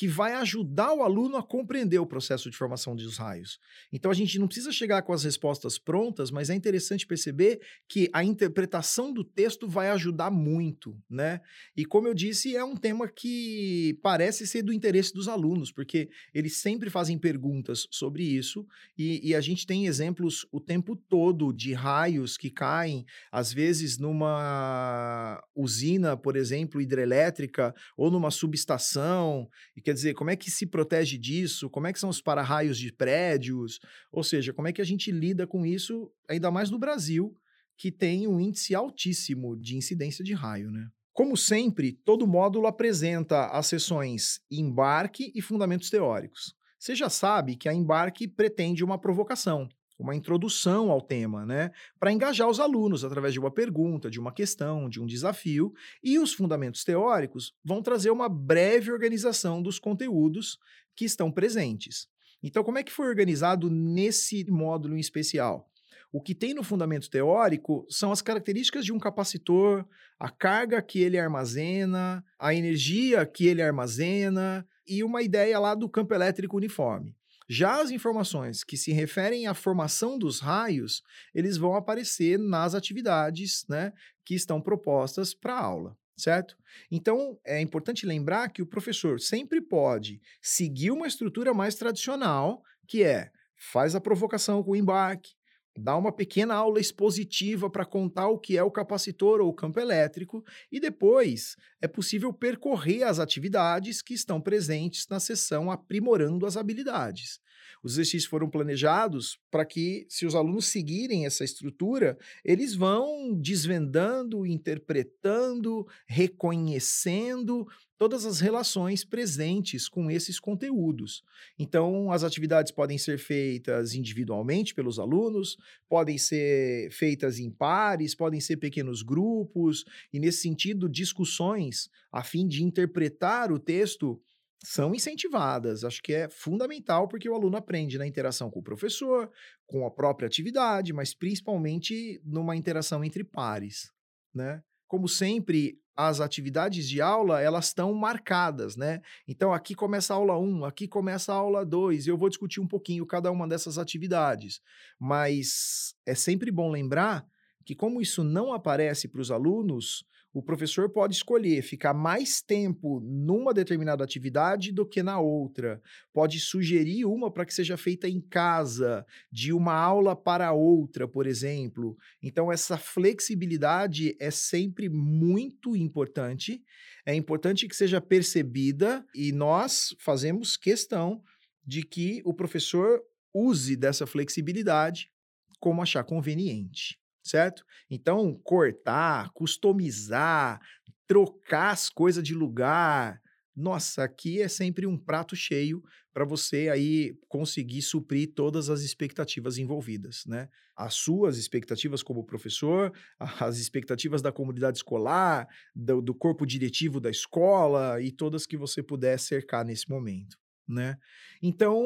que 0.00 0.08
vai 0.08 0.32
ajudar 0.32 0.94
o 0.94 1.02
aluno 1.02 1.36
a 1.36 1.42
compreender 1.42 1.98
o 1.98 2.06
processo 2.06 2.50
de 2.50 2.56
formação 2.56 2.96
dos 2.96 3.18
raios. 3.18 3.58
Então 3.92 4.10
a 4.10 4.14
gente 4.14 4.38
não 4.38 4.46
precisa 4.46 4.72
chegar 4.72 5.02
com 5.02 5.12
as 5.12 5.24
respostas 5.24 5.76
prontas, 5.76 6.30
mas 6.30 6.48
é 6.48 6.54
interessante 6.54 7.06
perceber 7.06 7.60
que 7.86 8.08
a 8.10 8.24
interpretação 8.24 9.12
do 9.12 9.22
texto 9.22 9.68
vai 9.68 9.90
ajudar 9.90 10.30
muito, 10.30 10.98
né? 11.06 11.42
E 11.76 11.84
como 11.84 12.08
eu 12.08 12.14
disse, 12.14 12.56
é 12.56 12.64
um 12.64 12.76
tema 12.76 13.06
que 13.06 13.98
parece 14.02 14.46
ser 14.46 14.62
do 14.62 14.72
interesse 14.72 15.12
dos 15.12 15.28
alunos, 15.28 15.70
porque 15.70 16.08
eles 16.32 16.56
sempre 16.56 16.88
fazem 16.88 17.18
perguntas 17.18 17.86
sobre 17.90 18.22
isso 18.22 18.66
e, 18.96 19.20
e 19.28 19.34
a 19.34 19.40
gente 19.42 19.66
tem 19.66 19.86
exemplos 19.86 20.46
o 20.50 20.60
tempo 20.60 20.96
todo 20.96 21.52
de 21.52 21.74
raios 21.74 22.38
que 22.38 22.48
caem, 22.48 23.04
às 23.30 23.52
vezes 23.52 23.98
numa 23.98 25.44
usina, 25.54 26.16
por 26.16 26.36
exemplo, 26.36 26.80
hidrelétrica 26.80 27.74
ou 27.98 28.10
numa 28.10 28.30
subestação, 28.30 29.46
e 29.76 29.89
Quer 29.90 29.94
dizer, 29.94 30.14
como 30.14 30.30
é 30.30 30.36
que 30.36 30.52
se 30.52 30.66
protege 30.66 31.18
disso? 31.18 31.68
Como 31.68 31.88
é 31.88 31.92
que 31.92 31.98
são 31.98 32.08
os 32.08 32.22
para-raios 32.22 32.78
de 32.78 32.92
prédios? 32.92 33.80
Ou 34.12 34.22
seja, 34.22 34.52
como 34.52 34.68
é 34.68 34.72
que 34.72 34.80
a 34.80 34.84
gente 34.84 35.10
lida 35.10 35.48
com 35.48 35.66
isso, 35.66 36.08
ainda 36.28 36.48
mais 36.48 36.70
no 36.70 36.78
Brasil, 36.78 37.36
que 37.76 37.90
tem 37.90 38.28
um 38.28 38.38
índice 38.38 38.72
altíssimo 38.72 39.56
de 39.56 39.76
incidência 39.76 40.22
de 40.22 40.32
raio, 40.32 40.70
né? 40.70 40.86
Como 41.12 41.36
sempre, 41.36 41.90
todo 42.04 42.24
módulo 42.24 42.68
apresenta 42.68 43.46
as 43.46 43.66
sessões 43.66 44.40
embarque 44.48 45.32
e 45.34 45.42
fundamentos 45.42 45.90
teóricos. 45.90 46.54
Você 46.78 46.94
já 46.94 47.10
sabe 47.10 47.56
que 47.56 47.68
a 47.68 47.74
embarque 47.74 48.28
pretende 48.28 48.84
uma 48.84 48.96
provocação 48.96 49.68
uma 50.00 50.16
introdução 50.16 50.90
ao 50.90 51.00
tema, 51.00 51.44
né? 51.44 51.70
Para 51.98 52.10
engajar 52.10 52.48
os 52.48 52.58
alunos 52.58 53.04
através 53.04 53.34
de 53.34 53.38
uma 53.38 53.50
pergunta, 53.50 54.10
de 54.10 54.18
uma 54.18 54.32
questão, 54.32 54.88
de 54.88 54.98
um 54.98 55.04
desafio. 55.04 55.74
E 56.02 56.18
os 56.18 56.32
fundamentos 56.32 56.82
teóricos 56.82 57.54
vão 57.62 57.82
trazer 57.82 58.10
uma 58.10 58.28
breve 58.28 58.90
organização 58.90 59.62
dos 59.62 59.78
conteúdos 59.78 60.58
que 60.96 61.04
estão 61.04 61.30
presentes. 61.30 62.08
Então, 62.42 62.64
como 62.64 62.78
é 62.78 62.82
que 62.82 62.90
foi 62.90 63.08
organizado 63.08 63.68
nesse 63.68 64.50
módulo 64.50 64.96
em 64.96 65.00
especial? 65.00 65.68
O 66.10 66.20
que 66.20 66.34
tem 66.34 66.54
no 66.54 66.64
fundamento 66.64 67.08
teórico 67.08 67.86
são 67.88 68.10
as 68.10 68.22
características 68.22 68.84
de 68.84 68.92
um 68.92 68.98
capacitor, 68.98 69.84
a 70.18 70.30
carga 70.30 70.80
que 70.82 71.00
ele 71.00 71.18
armazena, 71.18 72.24
a 72.38 72.54
energia 72.54 73.24
que 73.26 73.46
ele 73.46 73.62
armazena 73.62 74.66
e 74.86 75.04
uma 75.04 75.22
ideia 75.22 75.58
lá 75.58 75.74
do 75.74 75.88
campo 75.88 76.14
elétrico 76.14 76.56
uniforme. 76.56 77.14
Já 77.52 77.80
as 77.80 77.90
informações 77.90 78.62
que 78.62 78.76
se 78.76 78.92
referem 78.92 79.48
à 79.48 79.54
formação 79.54 80.16
dos 80.16 80.38
raios, 80.38 81.02
eles 81.34 81.56
vão 81.56 81.74
aparecer 81.74 82.38
nas 82.38 82.76
atividades 82.76 83.66
né, 83.68 83.92
que 84.24 84.36
estão 84.36 84.60
propostas 84.60 85.34
para 85.34 85.54
a 85.54 85.64
aula, 85.64 85.98
certo? 86.16 86.56
Então, 86.88 87.36
é 87.44 87.60
importante 87.60 88.06
lembrar 88.06 88.50
que 88.50 88.62
o 88.62 88.66
professor 88.66 89.18
sempre 89.18 89.60
pode 89.60 90.22
seguir 90.40 90.92
uma 90.92 91.08
estrutura 91.08 91.52
mais 91.52 91.74
tradicional, 91.74 92.62
que 92.86 93.02
é 93.02 93.32
faz 93.56 93.96
a 93.96 94.00
provocação 94.00 94.62
com 94.62 94.70
o 94.70 94.76
embarque, 94.76 95.32
dá 95.78 95.96
uma 95.96 96.12
pequena 96.12 96.54
aula 96.54 96.80
expositiva 96.80 97.70
para 97.70 97.84
contar 97.84 98.28
o 98.28 98.38
que 98.38 98.56
é 98.56 98.62
o 98.62 98.70
capacitor 98.70 99.40
ou 99.40 99.48
o 99.48 99.54
campo 99.54 99.80
elétrico 99.80 100.44
e 100.70 100.80
depois 100.80 101.56
é 101.80 101.88
possível 101.88 102.32
percorrer 102.32 103.04
as 103.04 103.18
atividades 103.18 104.02
que 104.02 104.14
estão 104.14 104.40
presentes 104.40 105.06
na 105.08 105.20
sessão 105.20 105.70
aprimorando 105.70 106.46
as 106.46 106.56
habilidades. 106.56 107.40
Os 107.82 107.92
exercícios 107.92 108.26
foram 108.26 108.48
planejados 108.48 109.38
para 109.50 109.64
que, 109.64 110.06
se 110.08 110.26
os 110.26 110.34
alunos 110.34 110.66
seguirem 110.66 111.24
essa 111.24 111.44
estrutura, 111.44 112.18
eles 112.44 112.74
vão 112.74 113.34
desvendando, 113.34 114.44
interpretando, 114.44 115.86
reconhecendo 116.06 117.66
todas 118.00 118.24
as 118.24 118.40
relações 118.40 119.04
presentes 119.04 119.86
com 119.86 120.10
esses 120.10 120.40
conteúdos. 120.40 121.22
Então, 121.58 122.10
as 122.10 122.24
atividades 122.24 122.72
podem 122.72 122.96
ser 122.96 123.18
feitas 123.18 123.94
individualmente 123.94 124.74
pelos 124.74 124.98
alunos, 124.98 125.58
podem 125.86 126.16
ser 126.16 126.90
feitas 126.92 127.38
em 127.38 127.50
pares, 127.50 128.14
podem 128.14 128.40
ser 128.40 128.56
pequenos 128.56 129.02
grupos, 129.02 129.84
e 130.10 130.18
nesse 130.18 130.40
sentido, 130.40 130.88
discussões 130.88 131.90
a 132.10 132.24
fim 132.24 132.48
de 132.48 132.64
interpretar 132.64 133.52
o 133.52 133.58
texto 133.58 134.18
são 134.64 134.94
incentivadas. 134.94 135.84
Acho 135.84 136.02
que 136.02 136.14
é 136.14 136.26
fundamental 136.30 137.06
porque 137.06 137.28
o 137.28 137.34
aluno 137.34 137.58
aprende 137.58 137.98
na 137.98 138.06
interação 138.06 138.50
com 138.50 138.60
o 138.60 138.64
professor, 138.64 139.30
com 139.66 139.84
a 139.84 139.90
própria 139.90 140.26
atividade, 140.26 140.94
mas 140.94 141.12
principalmente 141.12 142.18
numa 142.24 142.56
interação 142.56 143.04
entre 143.04 143.22
pares, 143.22 143.92
né? 144.34 144.62
Como 144.88 145.06
sempre, 145.06 145.78
as 146.08 146.20
atividades 146.20 146.88
de 146.88 147.00
aula, 147.00 147.40
elas 147.40 147.66
estão 147.66 147.92
marcadas, 147.94 148.76
né? 148.76 149.00
Então, 149.28 149.52
aqui 149.52 149.74
começa 149.74 150.14
a 150.14 150.16
aula 150.16 150.38
1, 150.38 150.64
aqui 150.64 150.88
começa 150.88 151.32
a 151.32 151.36
aula 151.36 151.64
2, 151.64 152.06
eu 152.06 152.16
vou 152.16 152.28
discutir 152.28 152.60
um 152.60 152.66
pouquinho 152.66 153.06
cada 153.06 153.30
uma 153.30 153.46
dessas 153.46 153.76
atividades. 153.76 154.60
Mas 154.98 155.94
é 156.06 156.14
sempre 156.14 156.50
bom 156.50 156.70
lembrar 156.70 157.26
que 157.64 157.74
como 157.74 158.00
isso 158.00 158.24
não 158.24 158.52
aparece 158.52 159.08
para 159.08 159.20
os 159.20 159.30
alunos, 159.30 160.04
o 160.32 160.40
professor 160.40 160.88
pode 160.88 161.16
escolher 161.16 161.60
ficar 161.62 161.92
mais 161.92 162.40
tempo 162.40 163.00
numa 163.00 163.52
determinada 163.52 164.04
atividade 164.04 164.70
do 164.70 164.86
que 164.86 165.02
na 165.02 165.18
outra. 165.18 165.82
Pode 166.12 166.38
sugerir 166.38 167.04
uma 167.04 167.32
para 167.32 167.44
que 167.44 167.52
seja 167.52 167.76
feita 167.76 168.08
em 168.08 168.20
casa, 168.20 169.04
de 169.30 169.52
uma 169.52 169.74
aula 169.74 170.14
para 170.14 170.52
outra, 170.52 171.08
por 171.08 171.26
exemplo. 171.26 171.98
Então, 172.22 172.50
essa 172.50 172.78
flexibilidade 172.78 174.16
é 174.20 174.30
sempre 174.30 174.88
muito 174.88 175.74
importante. 175.74 176.62
É 177.04 177.14
importante 177.14 177.66
que 177.66 177.74
seja 177.74 178.00
percebida 178.00 179.04
e 179.12 179.32
nós 179.32 179.96
fazemos 179.98 180.56
questão 180.56 181.22
de 181.66 181.82
que 181.82 182.22
o 182.24 182.32
professor 182.32 183.02
use 183.34 183.74
dessa 183.74 184.06
flexibilidade 184.06 185.10
como 185.58 185.82
achar 185.82 186.04
conveniente 186.04 186.99
certo? 187.22 187.64
Então, 187.90 188.38
cortar, 188.44 189.30
customizar, 189.32 190.60
trocar 191.06 191.72
as 191.72 191.88
coisas 191.88 192.22
de 192.22 192.34
lugar. 192.34 193.20
Nossa, 193.54 194.04
aqui 194.04 194.40
é 194.40 194.48
sempre 194.48 194.86
um 194.86 194.96
prato 194.96 195.34
cheio 195.34 195.82
para 196.12 196.24
você 196.24 196.68
aí 196.68 197.14
conseguir 197.28 197.82
suprir 197.82 198.32
todas 198.34 198.70
as 198.70 198.82
expectativas 198.82 199.58
envolvidas, 199.58 200.24
né? 200.26 200.48
As 200.76 200.94
suas 200.94 201.36
expectativas 201.36 202.02
como 202.02 202.24
professor, 202.24 202.92
as 203.18 203.58
expectativas 203.58 204.22
da 204.22 204.32
comunidade 204.32 204.78
escolar, 204.78 205.46
do, 205.74 206.00
do 206.00 206.14
corpo 206.14 206.46
diretivo 206.46 207.00
da 207.00 207.10
escola 207.10 208.00
e 208.00 208.10
todas 208.10 208.46
que 208.46 208.56
você 208.56 208.82
puder 208.82 209.18
cercar 209.18 209.64
nesse 209.64 209.88
momento 209.88 210.38
né? 210.70 210.96
Então, 211.42 211.76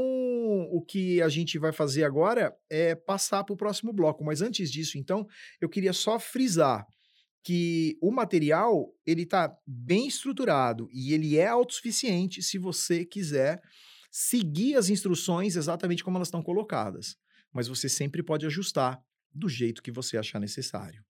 o 0.70 0.84
que 0.86 1.22
a 1.22 1.28
gente 1.28 1.58
vai 1.58 1.72
fazer 1.72 2.04
agora 2.04 2.54
é 2.70 2.94
passar 2.94 3.44
para 3.44 3.54
o 3.54 3.56
próximo 3.56 3.92
bloco. 3.92 4.24
Mas 4.24 4.42
antes 4.42 4.70
disso, 4.70 4.98
então, 4.98 5.26
eu 5.60 5.68
queria 5.68 5.92
só 5.92 6.18
frisar 6.18 6.86
que 7.42 7.98
o 8.00 8.10
material 8.10 8.90
ele 9.06 9.22
está 9.22 9.54
bem 9.66 10.08
estruturado 10.08 10.88
e 10.92 11.12
ele 11.12 11.36
é 11.36 11.46
autossuficiente 11.46 12.42
se 12.42 12.58
você 12.58 13.04
quiser 13.04 13.60
seguir 14.10 14.76
as 14.76 14.88
instruções 14.88 15.56
exatamente 15.56 16.02
como 16.02 16.16
elas 16.16 16.28
estão 16.28 16.42
colocadas. 16.42 17.16
Mas 17.52 17.68
você 17.68 17.88
sempre 17.88 18.22
pode 18.22 18.46
ajustar 18.46 19.00
do 19.32 19.48
jeito 19.48 19.82
que 19.82 19.90
você 19.92 20.16
achar 20.16 20.38
necessário. 20.38 21.04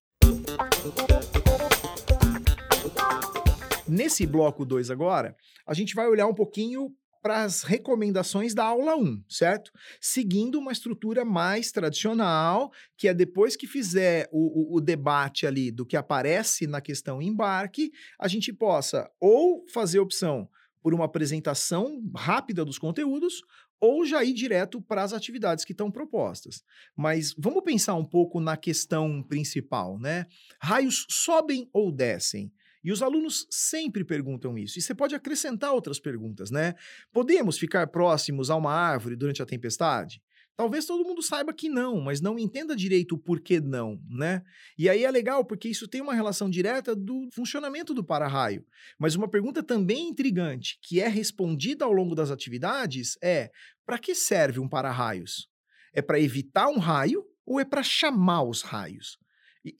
Nesse 3.86 4.26
bloco 4.26 4.64
2 4.64 4.90
agora, 4.90 5.36
a 5.66 5.74
gente 5.74 5.94
vai 5.94 6.08
olhar 6.08 6.26
um 6.26 6.34
pouquinho 6.34 6.90
para 7.24 7.42
as 7.42 7.62
recomendações 7.62 8.52
da 8.52 8.66
aula 8.66 8.94
1, 8.96 9.24
certo? 9.30 9.72
Seguindo 9.98 10.58
uma 10.58 10.72
estrutura 10.72 11.24
mais 11.24 11.72
tradicional, 11.72 12.70
que 12.98 13.08
é 13.08 13.14
depois 13.14 13.56
que 13.56 13.66
fizer 13.66 14.28
o, 14.30 14.74
o, 14.74 14.76
o 14.76 14.80
debate 14.80 15.46
ali 15.46 15.70
do 15.70 15.86
que 15.86 15.96
aparece 15.96 16.66
na 16.66 16.82
questão 16.82 17.22
embarque, 17.22 17.90
a 18.20 18.28
gente 18.28 18.52
possa 18.52 19.10
ou 19.18 19.64
fazer 19.72 20.00
opção 20.00 20.46
por 20.82 20.92
uma 20.92 21.06
apresentação 21.06 22.02
rápida 22.14 22.62
dos 22.62 22.78
conteúdos, 22.78 23.40
ou 23.80 24.04
já 24.04 24.22
ir 24.22 24.34
direto 24.34 24.82
para 24.82 25.02
as 25.02 25.14
atividades 25.14 25.64
que 25.64 25.72
estão 25.72 25.90
propostas. 25.90 26.62
Mas 26.94 27.34
vamos 27.38 27.64
pensar 27.64 27.94
um 27.94 28.04
pouco 28.04 28.38
na 28.38 28.54
questão 28.54 29.22
principal, 29.22 29.98
né? 29.98 30.26
Raios 30.60 31.06
sobem 31.08 31.70
ou 31.72 31.90
descem? 31.90 32.52
E 32.84 32.92
os 32.92 33.02
alunos 33.02 33.46
sempre 33.50 34.04
perguntam 34.04 34.58
isso. 34.58 34.78
E 34.78 34.82
você 34.82 34.94
pode 34.94 35.14
acrescentar 35.14 35.72
outras 35.72 35.98
perguntas, 35.98 36.50
né? 36.50 36.74
Podemos 37.10 37.58
ficar 37.58 37.86
próximos 37.86 38.50
a 38.50 38.56
uma 38.56 38.72
árvore 38.72 39.16
durante 39.16 39.42
a 39.42 39.46
tempestade? 39.46 40.20
Talvez 40.56 40.86
todo 40.86 41.02
mundo 41.02 41.20
saiba 41.20 41.52
que 41.52 41.68
não, 41.68 42.00
mas 42.00 42.20
não 42.20 42.38
entenda 42.38 42.76
direito 42.76 43.16
o 43.16 43.18
porquê 43.18 43.60
não, 43.60 44.00
né? 44.08 44.42
E 44.78 44.88
aí 44.88 45.04
é 45.04 45.10
legal 45.10 45.44
porque 45.44 45.68
isso 45.68 45.88
tem 45.88 46.00
uma 46.00 46.14
relação 46.14 46.48
direta 46.48 46.94
do 46.94 47.28
funcionamento 47.32 47.92
do 47.92 48.04
para-raio. 48.04 48.64
Mas 48.96 49.16
uma 49.16 49.28
pergunta 49.28 49.64
também 49.64 50.08
intrigante, 50.08 50.78
que 50.80 51.00
é 51.00 51.08
respondida 51.08 51.84
ao 51.84 51.92
longo 51.92 52.14
das 52.14 52.30
atividades, 52.30 53.18
é: 53.20 53.50
para 53.84 53.98
que 53.98 54.14
serve 54.14 54.60
um 54.60 54.68
para-raios? 54.68 55.48
É 55.92 56.00
para 56.00 56.20
evitar 56.20 56.68
um 56.68 56.78
raio 56.78 57.24
ou 57.44 57.58
é 57.58 57.64
para 57.64 57.82
chamar 57.82 58.44
os 58.44 58.62
raios? 58.62 59.18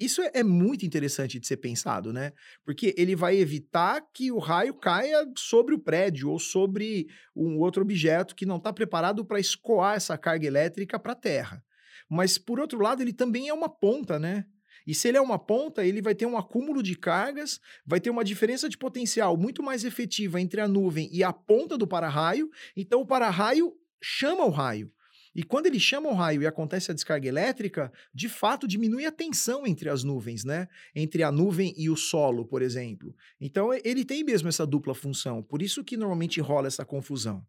Isso 0.00 0.23
é, 0.23 0.31
é 0.35 0.43
muito 0.43 0.87
interessante 0.87 1.38
de 1.38 1.47
ser 1.47 1.59
pensado, 1.59 2.12
né? 2.12 2.33
Porque 2.64 2.95
ele 2.97 3.14
vai 3.14 3.37
evitar 3.37 4.00
que 4.14 4.33
o 4.33 4.38
raio 4.38 4.73
caia 4.75 5.26
sobre 5.37 5.75
o 5.75 5.79
prédio 5.79 6.31
ou 6.31 6.38
sobre 6.38 7.07
um 7.37 7.59
outro 7.59 7.83
objeto 7.83 8.35
que 8.35 8.47
não 8.47 8.57
está 8.57 8.73
preparado 8.73 9.25
para 9.25 9.38
escoar 9.38 9.97
essa 9.97 10.17
carga 10.17 10.47
elétrica 10.47 10.99
para 10.99 11.12
a 11.12 11.17
Terra. 11.17 11.62
Mas, 12.09 12.38
por 12.38 12.59
outro 12.59 12.81
lado, 12.81 13.03
ele 13.03 13.12
também 13.12 13.49
é 13.49 13.55
uma 13.55 13.69
ponta, 13.69 14.19
né? 14.19 14.47
E 14.87 14.95
se 14.95 15.09
ele 15.09 15.17
é 15.17 15.21
uma 15.21 15.38
ponta, 15.38 15.85
ele 15.85 16.03
vai 16.03 16.14
ter 16.14 16.26
um 16.26 16.37
acúmulo 16.37 16.83
de 16.83 16.95
cargas, 16.95 17.59
vai 17.87 18.00
ter 18.00 18.11
uma 18.11 18.25
diferença 18.25 18.69
de 18.69 18.76
potencial 18.76 19.37
muito 19.37 19.62
mais 19.62 19.85
efetiva 19.85 20.41
entre 20.41 20.61
a 20.61 20.69
nuvem 20.69 21.09
e 21.12 21.23
a 21.23 21.33
ponta 21.33 21.76
do 21.76 21.87
para-raio. 21.87 22.49
Então, 22.76 23.00
o 23.00 23.07
para-raio 23.07 23.73
chama 24.03 24.45
o 24.45 24.50
raio. 24.50 24.93
E 25.35 25.43
quando 25.43 25.67
ele 25.67 25.81
chama 25.81 26.09
o 26.09 26.14
raio 26.14 26.43
e 26.43 26.47
acontece 26.47 26.91
a 26.91 26.95
descarga 26.95 27.26
elétrica, 27.26 27.93
de 28.14 28.29
fato 28.29 28.69
diminui 28.69 29.05
a 29.05 29.12
tensão 29.12 29.67
entre 29.67 29.88
as 29.88 30.05
nuvens, 30.05 30.45
né? 30.45 30.69
Entre 30.95 31.23
a 31.23 31.33
nuvem 31.33 31.75
e 31.76 31.91
o 31.91 31.97
solo, 31.97 32.47
por 32.47 32.62
exemplo. 32.62 33.14
Então 33.41 33.71
ele 33.85 34.05
tem 34.05 34.23
mesmo 34.23 34.49
essa 34.49 34.67
dupla 34.67 34.95
função, 34.95 35.43
por 35.43 35.61
isso 35.61 35.83
que 35.83 35.97
normalmente 35.97 36.41
rola 36.41 36.69
essa 36.69 36.85
confusão. 36.85 37.45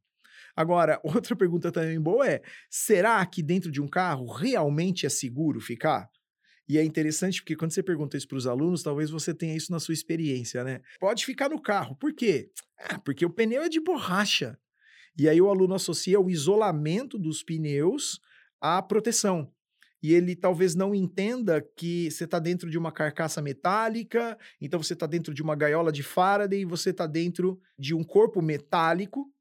Agora, 0.55 0.99
outra 1.03 1.35
pergunta 1.35 1.71
também 1.71 1.99
boa 1.99 2.27
é: 2.27 2.41
será 2.69 3.23
que 3.25 3.43
dentro 3.43 3.71
de 3.71 3.81
um 3.81 3.87
carro 3.87 4.25
realmente 4.25 5.05
é 5.05 5.09
seguro 5.09 5.59
ficar? 5.59 6.09
E 6.67 6.79
é 6.79 6.83
interessante 6.83 7.41
porque 7.41 7.55
quando 7.55 7.71
você 7.71 7.83
pergunta 7.83 8.17
isso 8.17 8.27
para 8.27 8.37
os 8.37 8.47
alunos, 8.47 8.81
talvez 8.81 9.11
você 9.11 9.35
tenha 9.35 9.55
isso 9.55 9.71
na 9.71 9.79
sua 9.79 9.93
experiência, 9.93 10.63
né? 10.63 10.81
Pode 10.99 11.23
ficar 11.23 11.49
no 11.49 11.61
carro. 11.61 11.95
Por 11.95 12.11
quê? 12.13 12.49
Ah, 12.79 12.97
porque 12.97 13.23
o 13.23 13.29
pneu 13.29 13.61
é 13.61 13.69
de 13.69 13.79
borracha. 13.79 14.57
E 15.17 15.29
aí 15.29 15.41
o 15.41 15.49
aluno 15.49 15.75
associa 15.75 16.19
o 16.19 16.29
isolamento 16.29 17.17
dos 17.17 17.41
pneus 17.41 18.19
à 18.59 18.81
proteção. 18.81 19.51
E 20.03 20.13
ele 20.13 20.35
talvez 20.35 20.75
não 20.75 20.93
entenda 20.93 21.61
que 21.61 22.11
você 22.11 22.25
está 22.25 22.37
dentro 22.37 22.69
de 22.69 22.77
uma 22.77 22.91
carcaça 22.91 23.41
metálica, 23.41 24.37
então 24.61 24.81
você 24.81 24.93
está 24.93 25.07
dentro 25.07 25.33
de 25.33 25.41
uma 25.41 25.55
gaiola 25.55 25.91
de 25.91 26.03
Faraday, 26.03 26.65
você 26.65 26.91
está 26.91 27.07
dentro 27.07 27.59
de 27.79 27.95
um 27.95 28.03
corpo 28.03 28.41
metálico 28.41 29.31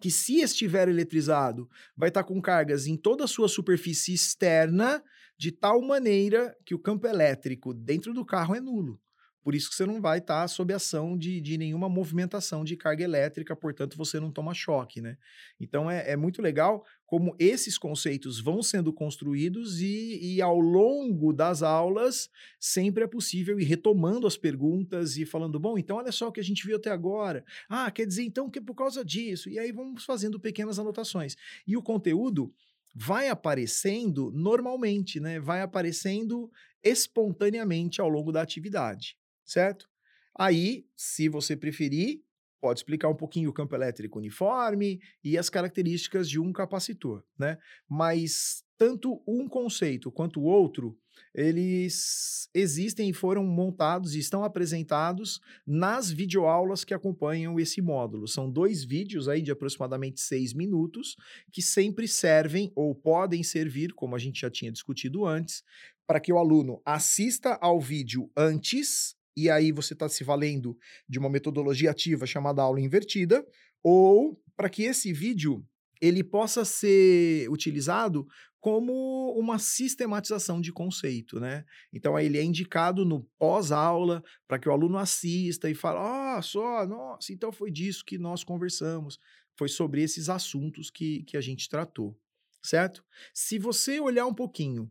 que, 0.00 0.10
se 0.10 0.40
estiver 0.40 0.88
eletrizado, 0.88 1.70
vai 1.96 2.10
estar 2.10 2.22
tá 2.22 2.28
com 2.28 2.42
cargas 2.42 2.86
em 2.86 2.96
toda 2.96 3.24
a 3.24 3.28
sua 3.28 3.48
superfície 3.48 4.12
externa, 4.12 5.02
de 5.38 5.50
tal 5.50 5.80
maneira 5.80 6.54
que 6.64 6.74
o 6.74 6.78
campo 6.78 7.06
elétrico 7.06 7.72
dentro 7.72 8.12
do 8.12 8.24
carro 8.24 8.54
é 8.54 8.60
nulo 8.60 9.00
Por 9.46 9.54
isso 9.54 9.70
que 9.70 9.76
você 9.76 9.86
não 9.86 10.00
vai 10.00 10.18
estar 10.18 10.40
tá 10.40 10.48
sob 10.48 10.74
ação 10.74 11.16
de, 11.16 11.40
de 11.40 11.56
nenhuma 11.56 11.88
movimentação 11.88 12.64
de 12.64 12.76
carga 12.76 13.04
elétrica, 13.04 13.54
portanto, 13.54 13.96
você 13.96 14.18
não 14.18 14.28
toma 14.28 14.52
choque, 14.52 15.00
né? 15.00 15.16
Então 15.60 15.88
é, 15.88 16.10
é 16.10 16.16
muito 16.16 16.42
legal 16.42 16.84
como 17.06 17.32
esses 17.38 17.78
conceitos 17.78 18.40
vão 18.40 18.60
sendo 18.60 18.92
construídos 18.92 19.80
e, 19.80 20.34
e, 20.34 20.42
ao 20.42 20.58
longo 20.58 21.32
das 21.32 21.62
aulas 21.62 22.28
sempre 22.58 23.04
é 23.04 23.06
possível 23.06 23.60
ir 23.60 23.62
retomando 23.62 24.26
as 24.26 24.36
perguntas 24.36 25.16
e 25.16 25.24
falando, 25.24 25.60
bom, 25.60 25.78
então 25.78 25.98
olha 25.98 26.10
só 26.10 26.26
o 26.26 26.32
que 26.32 26.40
a 26.40 26.44
gente 26.44 26.66
viu 26.66 26.74
até 26.74 26.90
agora. 26.90 27.44
Ah, 27.68 27.88
quer 27.92 28.04
dizer 28.04 28.24
então 28.24 28.50
que 28.50 28.58
é 28.58 28.62
por 28.62 28.74
causa 28.74 29.04
disso. 29.04 29.48
E 29.48 29.60
aí 29.60 29.70
vamos 29.70 30.04
fazendo 30.04 30.40
pequenas 30.40 30.80
anotações. 30.80 31.36
E 31.64 31.76
o 31.76 31.82
conteúdo 31.82 32.52
vai 32.92 33.28
aparecendo 33.28 34.32
normalmente, 34.32 35.20
né? 35.20 35.38
Vai 35.38 35.60
aparecendo 35.60 36.50
espontaneamente 36.82 38.00
ao 38.00 38.08
longo 38.08 38.32
da 38.32 38.42
atividade, 38.42 39.16
certo? 39.46 39.88
Aí, 40.38 40.86
se 40.94 41.28
você 41.28 41.56
preferir, 41.56 42.22
pode 42.60 42.80
explicar 42.80 43.08
um 43.08 43.14
pouquinho 43.14 43.48
o 43.48 43.52
campo 43.52 43.74
elétrico 43.74 44.18
uniforme 44.18 45.00
e 45.22 45.38
as 45.38 45.48
características 45.48 46.28
de 46.28 46.38
um 46.38 46.52
capacitor, 46.52 47.22
né? 47.38 47.56
Mas 47.88 48.64
tanto 48.76 49.22
um 49.26 49.48
conceito 49.48 50.10
quanto 50.10 50.40
o 50.40 50.44
outro, 50.44 50.98
eles 51.34 52.48
existem 52.52 53.08
e 53.08 53.12
foram 53.12 53.44
montados 53.44 54.14
e 54.14 54.18
estão 54.18 54.44
apresentados 54.44 55.40
nas 55.66 56.10
videoaulas 56.10 56.84
que 56.84 56.92
acompanham 56.92 57.58
esse 57.58 57.80
módulo. 57.80 58.28
São 58.28 58.50
dois 58.50 58.84
vídeos 58.84 59.28
aí 59.28 59.40
de 59.40 59.50
aproximadamente 59.50 60.20
seis 60.20 60.52
minutos 60.52 61.16
que 61.50 61.62
sempre 61.62 62.06
servem 62.06 62.70
ou 62.74 62.94
podem 62.94 63.42
servir, 63.42 63.94
como 63.94 64.14
a 64.14 64.18
gente 64.18 64.40
já 64.40 64.50
tinha 64.50 64.72
discutido 64.72 65.24
antes, 65.24 65.62
para 66.06 66.20
que 66.20 66.32
o 66.32 66.38
aluno 66.38 66.82
assista 66.84 67.58
ao 67.60 67.80
vídeo 67.80 68.30
antes 68.36 69.15
e 69.36 69.50
aí 69.50 69.72
você 69.72 69.92
está 69.92 70.08
se 70.08 70.24
valendo 70.24 70.76
de 71.08 71.18
uma 71.18 71.28
metodologia 71.30 71.90
ativa 71.90 72.26
chamada 72.26 72.62
aula 72.62 72.80
invertida, 72.80 73.46
ou 73.82 74.40
para 74.56 74.68
que 74.70 74.82
esse 74.84 75.12
vídeo 75.12 75.64
ele 76.00 76.22
possa 76.22 76.64
ser 76.64 77.48
utilizado 77.50 78.26
como 78.60 79.32
uma 79.38 79.58
sistematização 79.58 80.60
de 80.60 80.72
conceito, 80.72 81.38
né? 81.38 81.64
Então 81.92 82.16
aí 82.16 82.26
ele 82.26 82.38
é 82.38 82.42
indicado 82.42 83.04
no 83.04 83.22
pós-aula 83.38 84.22
para 84.48 84.58
que 84.58 84.68
o 84.68 84.72
aluno 84.72 84.98
assista 84.98 85.70
e 85.70 85.74
fale: 85.74 85.98
"Ah, 86.00 86.40
só, 86.42 86.86
nossa, 86.86 87.32
então 87.32 87.52
foi 87.52 87.70
disso 87.70 88.04
que 88.04 88.18
nós 88.18 88.42
conversamos, 88.44 89.18
foi 89.56 89.68
sobre 89.68 90.02
esses 90.02 90.28
assuntos 90.28 90.90
que, 90.90 91.22
que 91.24 91.36
a 91.36 91.40
gente 91.40 91.68
tratou", 91.68 92.18
certo? 92.62 93.04
Se 93.32 93.58
você 93.58 94.00
olhar 94.00 94.26
um 94.26 94.34
pouquinho 94.34 94.90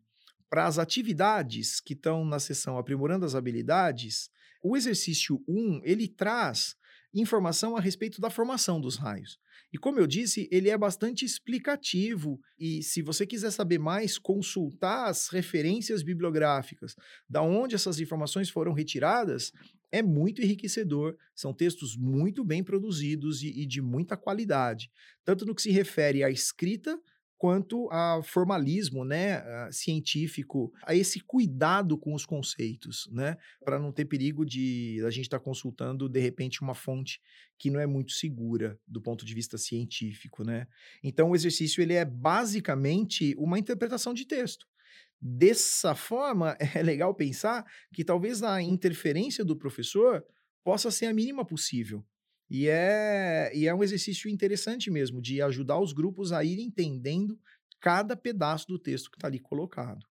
para 0.50 0.66
as 0.68 0.80
atividades 0.80 1.80
que 1.82 1.94
estão 1.94 2.24
na 2.24 2.40
seção 2.40 2.78
aprimorando 2.78 3.26
as 3.26 3.36
habilidades, 3.36 4.30
o 4.68 4.76
exercício 4.76 5.44
1, 5.48 5.82
ele 5.84 6.08
traz 6.08 6.76
informação 7.14 7.78
a 7.78 7.80
respeito 7.80 8.20
da 8.20 8.32
formação 8.32 8.82
dos 8.82 8.96
raios. 8.96 9.38
E 9.72 9.78
como 9.78 10.00
eu 10.00 10.08
disse, 10.08 10.50
ele 10.52 10.70
é 10.70 10.78
bastante 10.78 11.24
explicativo 11.24 12.40
e 12.58 12.82
se 12.82 13.04
você 13.04 13.28
quiser 13.28 13.52
saber 13.52 13.78
mais, 13.78 14.18
consultar 14.18 15.08
as 15.08 15.30
referências 15.30 16.02
bibliográficas, 16.02 16.96
da 17.30 17.44
onde 17.44 17.76
essas 17.76 18.00
informações 18.00 18.50
foram 18.50 18.74
retiradas, 18.74 19.54
é 19.92 20.02
muito 20.02 20.42
enriquecedor. 20.42 21.16
São 21.36 21.54
textos 21.54 21.96
muito 21.96 22.44
bem 22.44 22.64
produzidos 22.64 23.44
e, 23.44 23.50
e 23.62 23.68
de 23.68 23.82
muita 23.82 24.18
qualidade, 24.18 24.90
tanto 25.24 25.46
no 25.46 25.54
que 25.54 25.62
se 25.62 25.70
refere 25.70 26.24
à 26.24 26.30
escrita 26.30 27.00
quanto 27.46 27.88
a 27.92 28.24
formalismo, 28.24 29.06
né, 29.06 29.70
científico, 29.72 30.74
a 30.82 30.96
esse 30.96 31.20
cuidado 31.20 31.96
com 31.96 32.16
os 32.16 32.26
conceitos, 32.26 33.08
né, 33.12 33.38
para 33.64 33.78
não 33.78 33.92
ter 33.92 34.06
perigo 34.06 34.44
de 34.44 35.00
a 35.06 35.12
gente 35.12 35.26
estar 35.26 35.38
tá 35.38 35.46
consultando 35.46 36.10
de 36.10 36.20
repente 36.20 36.64
uma 36.64 36.74
fonte 36.74 37.22
que 37.56 37.70
não 37.70 37.80
é 37.80 37.86
muito 37.86 38.14
segura 38.14 38.80
do 38.88 39.00
ponto 39.00 39.24
de 39.24 39.32
vista 39.36 39.60
científico, 39.60 40.44
né? 40.44 40.66
Então 41.04 41.30
o 41.30 41.36
exercício 41.36 41.84
ele 41.84 41.94
é 41.94 42.04
basicamente 42.04 43.36
uma 43.38 43.60
interpretação 43.60 44.12
de 44.12 44.26
texto. 44.26 44.66
Dessa 45.22 45.94
forma, 45.94 46.58
é 46.74 46.82
legal 46.82 47.14
pensar 47.14 47.64
que 47.94 48.04
talvez 48.04 48.42
a 48.42 48.60
interferência 48.60 49.46
do 49.46 49.56
professor 49.56 50.26
possa 50.64 50.90
ser 50.90 51.06
a 51.06 51.14
mínima 51.14 51.46
possível. 51.46 52.04
E 52.50 52.68
é, 52.68 53.52
e 53.56 53.68
é 53.68 53.74
um 53.74 53.84
exercício 53.84 54.30
interessante 54.30 54.92
mesmo, 54.92 55.22
de 55.22 55.42
ajudar 55.42 55.80
os 55.80 55.94
grupos 55.94 56.32
a 56.32 56.44
ir 56.44 56.60
entendendo 56.60 57.40
cada 57.80 58.16
pedaço 58.16 58.68
do 58.68 58.80
texto 58.80 59.10
que 59.10 59.18
está 59.18 59.28
ali 59.28 59.40
colocado. 59.40 60.06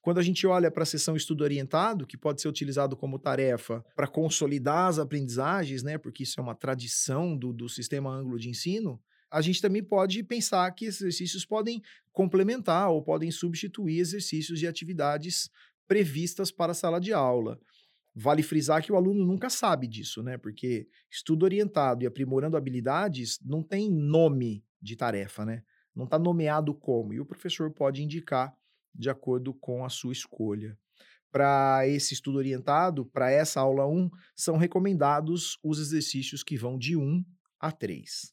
Quando 0.00 0.18
a 0.18 0.22
gente 0.22 0.46
olha 0.46 0.70
para 0.70 0.82
a 0.82 0.86
sessão 0.86 1.16
estudo 1.16 1.44
orientado, 1.44 2.06
que 2.06 2.18
pode 2.18 2.42
ser 2.42 2.48
utilizado 2.48 2.94
como 2.94 3.18
tarefa 3.18 3.82
para 3.96 4.06
consolidar 4.06 4.88
as 4.88 4.98
aprendizagens, 4.98 5.82
né, 5.82 5.96
porque 5.96 6.24
isso 6.24 6.38
é 6.38 6.42
uma 6.42 6.54
tradição 6.54 7.36
do, 7.36 7.52
do 7.52 7.68
sistema 7.68 8.10
ângulo 8.10 8.38
de 8.38 8.50
ensino, 8.50 9.00
a 9.30 9.40
gente 9.40 9.62
também 9.62 9.82
pode 9.82 10.22
pensar 10.22 10.70
que 10.72 10.84
esses 10.84 11.00
exercícios 11.00 11.44
podem 11.44 11.82
complementar 12.12 12.90
ou 12.90 13.02
podem 13.02 13.30
substituir 13.30 13.98
exercícios 13.98 14.62
e 14.62 14.66
atividades 14.66 15.50
previstas 15.88 16.52
para 16.52 16.72
a 16.72 16.74
sala 16.74 17.00
de 17.00 17.12
aula. 17.12 17.58
Vale 18.14 18.44
frisar 18.44 18.80
que 18.80 18.92
o 18.92 18.96
aluno 18.96 19.24
nunca 19.24 19.50
sabe 19.50 19.88
disso, 19.88 20.22
né? 20.22 20.38
Porque 20.38 20.86
estudo 21.10 21.42
orientado 21.42 22.04
e 22.04 22.06
aprimorando 22.06 22.56
habilidades 22.56 23.40
não 23.44 23.60
tem 23.60 23.90
nome 23.90 24.64
de 24.80 24.94
tarefa, 24.94 25.44
né? 25.44 25.64
Não 25.94 26.04
está 26.04 26.16
nomeado 26.18 26.72
como. 26.72 27.12
E 27.12 27.20
o 27.20 27.26
professor 27.26 27.72
pode 27.72 28.02
indicar 28.02 28.54
de 28.94 29.10
acordo 29.10 29.52
com 29.52 29.84
a 29.84 29.88
sua 29.88 30.12
escolha. 30.12 30.78
Para 31.32 31.88
esse 31.88 32.14
estudo 32.14 32.38
orientado, 32.38 33.04
para 33.04 33.32
essa 33.32 33.60
aula 33.60 33.84
1, 33.84 34.08
são 34.36 34.56
recomendados 34.56 35.58
os 35.64 35.80
exercícios 35.80 36.44
que 36.44 36.56
vão 36.56 36.78
de 36.78 36.96
1 36.96 37.24
a 37.58 37.72
3. 37.72 38.32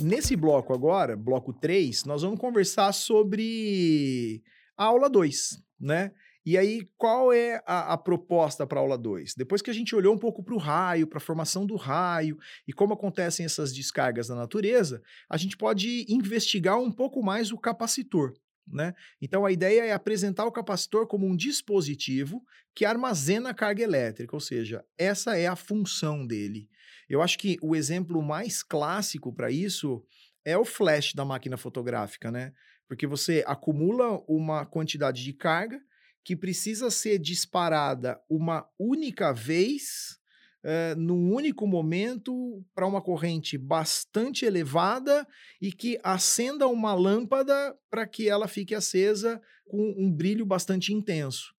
Nesse 0.00 0.34
bloco 0.34 0.74
agora, 0.74 1.16
bloco 1.16 1.52
3, 1.52 2.04
nós 2.04 2.22
vamos 2.22 2.40
conversar 2.40 2.92
sobre 2.92 4.42
a 4.76 4.86
aula 4.86 5.08
2, 5.08 5.63
né? 5.78 6.12
E 6.46 6.58
aí, 6.58 6.86
qual 6.98 7.32
é 7.32 7.62
a, 7.66 7.94
a 7.94 7.98
proposta 7.98 8.66
para 8.66 8.78
a 8.78 8.82
aula 8.82 8.98
2? 8.98 9.34
Depois 9.34 9.62
que 9.62 9.70
a 9.70 9.74
gente 9.74 9.96
olhou 9.96 10.14
um 10.14 10.18
pouco 10.18 10.42
para 10.42 10.54
o 10.54 10.58
raio, 10.58 11.06
para 11.06 11.16
a 11.16 11.20
formação 11.20 11.64
do 11.64 11.74
raio 11.74 12.38
e 12.68 12.72
como 12.72 12.92
acontecem 12.92 13.46
essas 13.46 13.72
descargas 13.72 14.28
na 14.28 14.34
natureza, 14.34 15.02
a 15.28 15.38
gente 15.38 15.56
pode 15.56 16.04
investigar 16.06 16.78
um 16.78 16.92
pouco 16.92 17.22
mais 17.22 17.50
o 17.50 17.56
capacitor. 17.56 18.34
Né? 18.66 18.94
Então, 19.20 19.46
a 19.46 19.52
ideia 19.52 19.84
é 19.84 19.92
apresentar 19.92 20.44
o 20.44 20.52
capacitor 20.52 21.06
como 21.06 21.26
um 21.26 21.36
dispositivo 21.36 22.42
que 22.74 22.84
armazena 22.84 23.54
carga 23.54 23.82
elétrica, 23.82 24.36
ou 24.36 24.40
seja, 24.40 24.84
essa 24.98 25.36
é 25.38 25.46
a 25.46 25.56
função 25.56 26.26
dele. 26.26 26.68
Eu 27.08 27.22
acho 27.22 27.38
que 27.38 27.56
o 27.62 27.76
exemplo 27.76 28.22
mais 28.22 28.62
clássico 28.62 29.32
para 29.32 29.50
isso 29.50 30.02
é 30.44 30.56
o 30.58 30.64
flash 30.64 31.14
da 31.14 31.24
máquina 31.24 31.56
fotográfica, 31.56 32.30
né? 32.30 32.52
Porque 32.88 33.06
você 33.06 33.42
acumula 33.46 34.22
uma 34.28 34.66
quantidade 34.66 35.22
de 35.22 35.32
carga 35.32 35.80
que 36.24 36.34
precisa 36.34 36.90
ser 36.90 37.18
disparada 37.18 38.20
uma 38.28 38.66
única 38.78 39.32
vez, 39.32 40.18
uh, 40.64 40.98
num 40.98 41.32
único 41.32 41.66
momento, 41.66 42.64
para 42.74 42.86
uma 42.86 43.02
corrente 43.02 43.58
bastante 43.58 44.44
elevada 44.44 45.26
e 45.60 45.70
que 45.70 45.98
acenda 46.02 46.66
uma 46.66 46.94
lâmpada 46.94 47.76
para 47.90 48.06
que 48.06 48.28
ela 48.28 48.48
fique 48.48 48.74
acesa 48.74 49.40
com 49.66 49.94
um 49.98 50.10
brilho 50.10 50.46
bastante 50.46 50.92
intenso. 50.92 51.54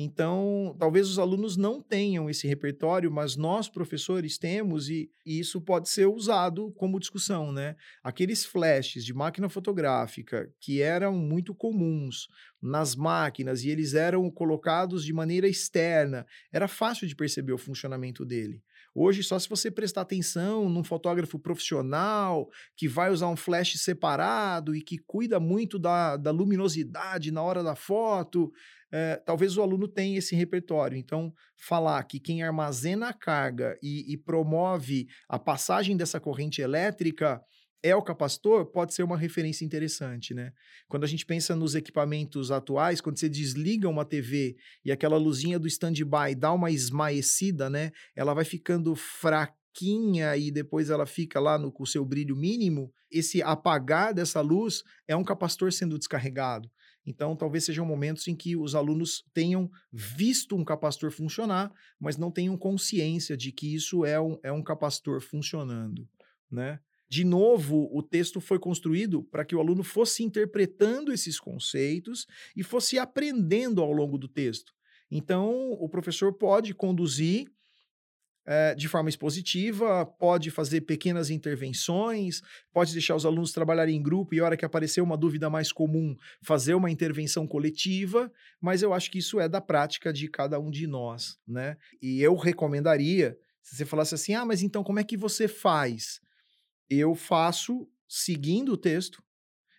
Então, 0.00 0.76
talvez 0.78 1.08
os 1.10 1.18
alunos 1.18 1.56
não 1.56 1.82
tenham 1.82 2.30
esse 2.30 2.46
repertório, 2.46 3.10
mas 3.10 3.34
nós, 3.34 3.68
professores, 3.68 4.38
temos, 4.38 4.88
e, 4.88 5.10
e, 5.26 5.40
isso 5.40 5.60
pode 5.60 5.88
ser 5.88 6.06
usado 6.06 6.70
como 6.76 7.00
discussão, 7.00 7.50
né? 7.50 7.74
Aqueles 8.00 8.44
flashes 8.44 9.04
de 9.04 9.12
máquina 9.12 9.48
fotográfica 9.48 10.48
que 10.60 10.80
eram 10.80 11.18
muito 11.18 11.52
comuns 11.52 12.28
nas 12.62 12.94
máquinas 12.94 13.64
e 13.64 13.70
eles 13.70 13.94
eram 13.94 14.30
colocados 14.30 15.04
de 15.04 15.12
maneira 15.12 15.48
externa, 15.48 16.24
era 16.52 16.68
fácil 16.68 17.08
de 17.08 17.16
perceber 17.16 17.52
o 17.52 17.58
funcionamento 17.58 18.24
dele. 18.24 18.62
Hoje, 19.00 19.22
só 19.22 19.38
se 19.38 19.48
você 19.48 19.70
prestar 19.70 20.00
atenção 20.00 20.68
num 20.68 20.82
fotógrafo 20.82 21.38
profissional 21.38 22.48
que 22.76 22.88
vai 22.88 23.12
usar 23.12 23.28
um 23.28 23.36
flash 23.36 23.78
separado 23.78 24.74
e 24.74 24.82
que 24.82 24.98
cuida 24.98 25.38
muito 25.38 25.78
da, 25.78 26.16
da 26.16 26.32
luminosidade 26.32 27.30
na 27.30 27.40
hora 27.40 27.62
da 27.62 27.76
foto, 27.76 28.52
é, 28.90 29.14
talvez 29.24 29.56
o 29.56 29.62
aluno 29.62 29.86
tenha 29.86 30.18
esse 30.18 30.34
repertório. 30.34 30.98
Então, 30.98 31.32
falar 31.56 32.02
que 32.02 32.18
quem 32.18 32.42
armazena 32.42 33.10
a 33.10 33.12
carga 33.12 33.78
e, 33.80 34.12
e 34.12 34.16
promove 34.16 35.06
a 35.28 35.38
passagem 35.38 35.96
dessa 35.96 36.18
corrente 36.18 36.60
elétrica 36.60 37.40
é 37.82 37.94
o 37.94 38.02
capacitor, 38.02 38.66
pode 38.66 38.92
ser 38.92 39.02
uma 39.02 39.16
referência 39.16 39.64
interessante, 39.64 40.34
né? 40.34 40.52
Quando 40.88 41.04
a 41.04 41.06
gente 41.06 41.24
pensa 41.24 41.54
nos 41.54 41.74
equipamentos 41.74 42.50
atuais, 42.50 43.00
quando 43.00 43.18
você 43.18 43.28
desliga 43.28 43.88
uma 43.88 44.04
TV 44.04 44.56
e 44.84 44.90
aquela 44.90 45.16
luzinha 45.16 45.58
do 45.58 45.68
stand-by 45.68 46.34
dá 46.36 46.52
uma 46.52 46.70
esmaecida, 46.70 47.70
né? 47.70 47.92
Ela 48.16 48.34
vai 48.34 48.44
ficando 48.44 48.94
fraquinha 48.96 50.36
e 50.36 50.50
depois 50.50 50.90
ela 50.90 51.06
fica 51.06 51.38
lá 51.38 51.56
no, 51.58 51.70
com 51.70 51.84
o 51.84 51.86
seu 51.86 52.04
brilho 52.04 52.36
mínimo. 52.36 52.92
Esse 53.10 53.42
apagar 53.42 54.12
dessa 54.12 54.40
luz 54.40 54.82
é 55.06 55.14
um 55.14 55.24
capacitor 55.24 55.72
sendo 55.72 55.98
descarregado. 55.98 56.68
Então, 57.06 57.34
talvez 57.34 57.64
sejam 57.64 57.86
momentos 57.86 58.28
em 58.28 58.36
que 58.36 58.54
os 58.54 58.74
alunos 58.74 59.24
tenham 59.32 59.70
visto 59.90 60.54
um 60.54 60.64
capacitor 60.64 61.10
funcionar, 61.10 61.72
mas 61.98 62.18
não 62.18 62.30
tenham 62.30 62.54
consciência 62.58 63.34
de 63.34 63.50
que 63.50 63.74
isso 63.74 64.04
é 64.04 64.20
um, 64.20 64.38
é 64.42 64.52
um 64.52 64.62
capacitor 64.62 65.22
funcionando, 65.22 66.06
né? 66.50 66.78
De 67.08 67.24
novo, 67.24 67.88
o 67.92 68.02
texto 68.02 68.40
foi 68.40 68.58
construído 68.58 69.22
para 69.22 69.44
que 69.44 69.56
o 69.56 69.60
aluno 69.60 69.82
fosse 69.82 70.22
interpretando 70.22 71.12
esses 71.12 71.40
conceitos 71.40 72.26
e 72.54 72.62
fosse 72.62 72.98
aprendendo 72.98 73.82
ao 73.82 73.92
longo 73.92 74.18
do 74.18 74.28
texto. 74.28 74.72
Então, 75.10 75.72
o 75.72 75.88
professor 75.88 76.32
pode 76.34 76.74
conduzir 76.74 77.46
é, 78.50 78.74
de 78.74 78.88
forma 78.88 79.10
expositiva, 79.10 80.06
pode 80.06 80.50
fazer 80.50 80.80
pequenas 80.80 81.28
intervenções, 81.28 82.40
pode 82.72 82.94
deixar 82.94 83.14
os 83.14 83.26
alunos 83.26 83.52
trabalharem 83.52 83.94
em 83.94 84.02
grupo 84.02 84.34
e, 84.34 84.40
hora 84.40 84.56
que 84.56 84.64
aparecer 84.64 85.02
uma 85.02 85.18
dúvida 85.18 85.50
mais 85.50 85.70
comum, 85.70 86.16
fazer 86.42 86.72
uma 86.72 86.90
intervenção 86.90 87.46
coletiva, 87.46 88.32
mas 88.58 88.80
eu 88.80 88.94
acho 88.94 89.10
que 89.10 89.18
isso 89.18 89.38
é 89.38 89.46
da 89.48 89.60
prática 89.60 90.10
de 90.14 90.28
cada 90.28 90.58
um 90.58 90.70
de 90.70 90.86
nós, 90.86 91.38
né? 91.46 91.76
E 92.00 92.22
eu 92.22 92.34
recomendaria, 92.36 93.36
se 93.62 93.76
você 93.76 93.84
falasse 93.84 94.14
assim, 94.14 94.32
ah, 94.32 94.46
mas 94.46 94.62
então 94.62 94.82
como 94.82 94.98
é 94.98 95.04
que 95.04 95.16
você 95.16 95.46
faz? 95.46 96.18
Eu 96.88 97.14
faço 97.14 97.88
seguindo 98.06 98.72
o 98.72 98.76
texto, 98.76 99.22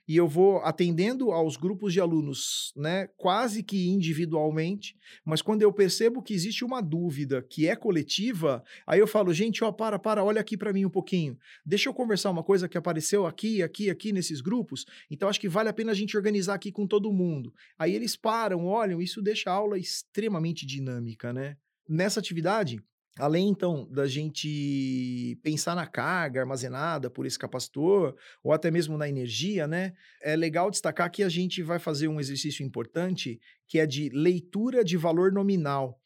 e 0.09 0.17
eu 0.17 0.27
vou 0.27 0.57
atendendo 0.63 1.31
aos 1.31 1.55
grupos 1.55 1.93
de 1.93 2.01
alunos, 2.01 2.73
né, 2.75 3.07
quase 3.15 3.61
que 3.61 3.89
individualmente, 3.89 4.97
mas 5.23 5.39
quando 5.39 5.61
eu 5.61 5.71
percebo 5.71 6.23
que 6.23 6.33
existe 6.33 6.65
uma 6.65 6.81
dúvida 6.81 7.43
que 7.43 7.67
é 7.67 7.75
coletiva, 7.75 8.63
aí 8.87 8.99
eu 8.99 9.05
falo, 9.05 9.31
gente, 9.31 9.63
ó, 9.63 9.71
para, 9.71 9.99
para, 9.99 10.23
olha 10.23 10.41
aqui 10.41 10.57
para 10.57 10.73
mim 10.73 10.83
um 10.83 10.89
pouquinho. 10.89 11.37
Deixa 11.63 11.89
eu 11.89 11.93
conversar 11.93 12.31
uma 12.31 12.43
coisa 12.43 12.67
que 12.67 12.75
apareceu 12.75 13.27
aqui, 13.27 13.61
aqui, 13.61 13.87
aqui 13.87 14.11
nesses 14.11 14.41
grupos. 14.41 14.83
Então 15.11 15.29
acho 15.29 15.39
que 15.39 15.47
vale 15.47 15.69
a 15.69 15.73
pena 15.73 15.91
a 15.91 15.95
gente 15.95 16.17
organizar 16.17 16.55
aqui 16.55 16.71
com 16.71 16.87
todo 16.87 17.13
mundo. 17.13 17.53
Aí 17.77 17.93
eles 17.93 18.15
param, 18.15 18.65
olham, 18.65 18.99
isso 18.99 19.21
deixa 19.21 19.51
a 19.51 19.53
aula 19.53 19.77
extremamente 19.77 20.65
dinâmica, 20.65 21.31
né? 21.31 21.55
Nessa 21.87 22.19
atividade, 22.19 22.81
Além, 23.19 23.49
então, 23.49 23.85
da 23.91 24.07
gente 24.07 25.37
pensar 25.43 25.75
na 25.75 25.85
carga 25.85 26.39
armazenada 26.39 27.09
por 27.09 27.25
esse 27.25 27.37
capacitor, 27.37 28.15
ou 28.41 28.53
até 28.53 28.71
mesmo 28.71 28.97
na 28.97 29.09
energia, 29.09 29.67
né? 29.67 29.93
É 30.21 30.37
legal 30.37 30.71
destacar 30.71 31.11
que 31.11 31.21
a 31.21 31.27
gente 31.27 31.61
vai 31.61 31.79
fazer 31.79 32.07
um 32.07 32.19
exercício 32.19 32.65
importante, 32.65 33.37
que 33.67 33.77
é 33.77 33.85
de 33.85 34.07
leitura 34.09 34.85
de 34.85 34.95
valor 34.95 35.33
nominal. 35.33 35.99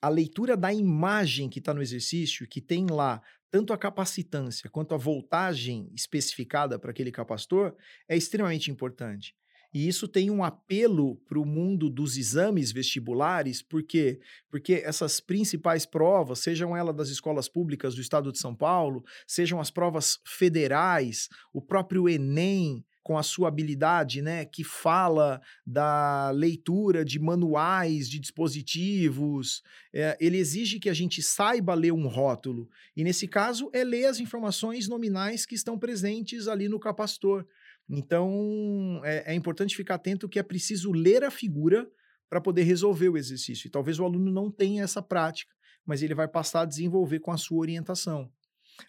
A 0.00 0.08
leitura 0.08 0.56
da 0.56 0.72
imagem 0.72 1.50
que 1.50 1.58
está 1.58 1.74
no 1.74 1.82
exercício, 1.82 2.48
que 2.48 2.62
tem 2.62 2.86
lá 2.86 3.20
tanto 3.50 3.72
a 3.74 3.78
capacitância 3.78 4.70
quanto 4.70 4.94
a 4.94 4.98
voltagem 4.98 5.90
especificada 5.94 6.78
para 6.78 6.90
aquele 6.90 7.12
capacitor, 7.12 7.76
é 8.08 8.16
extremamente 8.16 8.70
importante. 8.70 9.34
E 9.74 9.88
isso 9.88 10.06
tem 10.06 10.30
um 10.30 10.44
apelo 10.44 11.16
para 11.28 11.38
o 11.38 11.44
mundo 11.44 11.90
dos 11.90 12.16
exames 12.16 12.70
vestibulares, 12.70 13.60
por 13.60 13.82
quê? 13.82 14.20
Porque 14.48 14.74
essas 14.74 15.18
principais 15.18 15.84
provas, 15.84 16.38
sejam 16.38 16.76
elas 16.76 16.94
das 16.94 17.08
escolas 17.08 17.48
públicas 17.48 17.92
do 17.92 18.00
estado 18.00 18.30
de 18.30 18.38
São 18.38 18.54
Paulo, 18.54 19.04
sejam 19.26 19.60
as 19.60 19.72
provas 19.72 20.20
federais, 20.24 21.28
o 21.52 21.60
próprio 21.60 22.08
Enem, 22.08 22.84
com 23.04 23.18
a 23.18 23.22
sua 23.22 23.48
habilidade, 23.48 24.22
né, 24.22 24.46
que 24.46 24.64
fala 24.64 25.42
da 25.66 26.30
leitura 26.30 27.04
de 27.04 27.18
manuais 27.18 28.08
de 28.08 28.18
dispositivos, 28.18 29.62
é, 29.92 30.16
ele 30.18 30.38
exige 30.38 30.80
que 30.80 30.88
a 30.88 30.94
gente 30.94 31.22
saiba 31.22 31.74
ler 31.74 31.92
um 31.92 32.06
rótulo. 32.06 32.66
E 32.96 33.04
nesse 33.04 33.28
caso, 33.28 33.68
é 33.74 33.84
ler 33.84 34.06
as 34.06 34.20
informações 34.20 34.88
nominais 34.88 35.44
que 35.44 35.54
estão 35.54 35.78
presentes 35.78 36.48
ali 36.48 36.66
no 36.66 36.80
capacitor. 36.80 37.44
Então, 37.88 39.00
é, 39.04 39.32
é 39.32 39.34
importante 39.34 39.76
ficar 39.76 39.96
atento 39.96 40.28
que 40.28 40.38
é 40.38 40.42
preciso 40.42 40.92
ler 40.92 41.22
a 41.22 41.30
figura 41.30 41.88
para 42.28 42.40
poder 42.40 42.62
resolver 42.62 43.08
o 43.08 43.16
exercício. 43.16 43.66
E 43.66 43.70
talvez 43.70 43.98
o 43.98 44.04
aluno 44.04 44.30
não 44.30 44.50
tenha 44.50 44.82
essa 44.82 45.02
prática, 45.02 45.54
mas 45.84 46.02
ele 46.02 46.14
vai 46.14 46.26
passar 46.26 46.62
a 46.62 46.66
desenvolver 46.66 47.20
com 47.20 47.30
a 47.30 47.36
sua 47.36 47.58
orientação. 47.58 48.30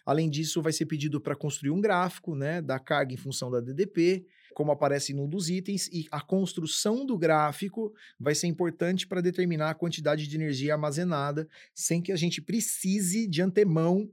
Além 0.04 0.28
disso, 0.28 0.62
vai 0.62 0.72
ser 0.72 0.86
pedido 0.86 1.20
para 1.20 1.36
construir 1.36 1.70
um 1.70 1.80
gráfico 1.80 2.34
né, 2.34 2.60
da 2.60 2.78
carga 2.78 3.14
em 3.14 3.16
função 3.16 3.50
da 3.50 3.60
DDP, 3.60 4.26
como 4.54 4.72
aparece 4.72 5.12
num 5.12 5.28
dos 5.28 5.50
itens, 5.50 5.86
e 5.88 6.06
a 6.10 6.20
construção 6.20 7.04
do 7.04 7.18
gráfico 7.18 7.92
vai 8.18 8.34
ser 8.34 8.46
importante 8.46 9.06
para 9.06 9.20
determinar 9.20 9.70
a 9.70 9.74
quantidade 9.74 10.26
de 10.26 10.34
energia 10.34 10.72
armazenada, 10.72 11.46
sem 11.74 12.00
que 12.00 12.10
a 12.10 12.16
gente 12.16 12.40
precise 12.40 13.28
de 13.28 13.42
antemão 13.42 14.10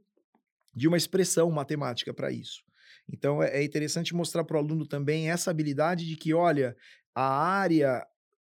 de 0.75 0.87
uma 0.87 0.97
expressão 0.97 1.49
matemática 1.49 2.13
para 2.13 2.31
isso. 2.31 2.63
Então 3.11 3.41
é, 3.41 3.59
é 3.59 3.63
interessante 3.63 4.15
mostrar 4.15 4.43
para 4.43 4.57
o 4.57 4.59
aluno 4.59 4.85
também 4.85 5.29
essa 5.29 5.51
habilidade 5.51 6.05
de 6.05 6.15
que, 6.15 6.33
olha, 6.33 6.75
a 7.13 7.23
área 7.23 8.05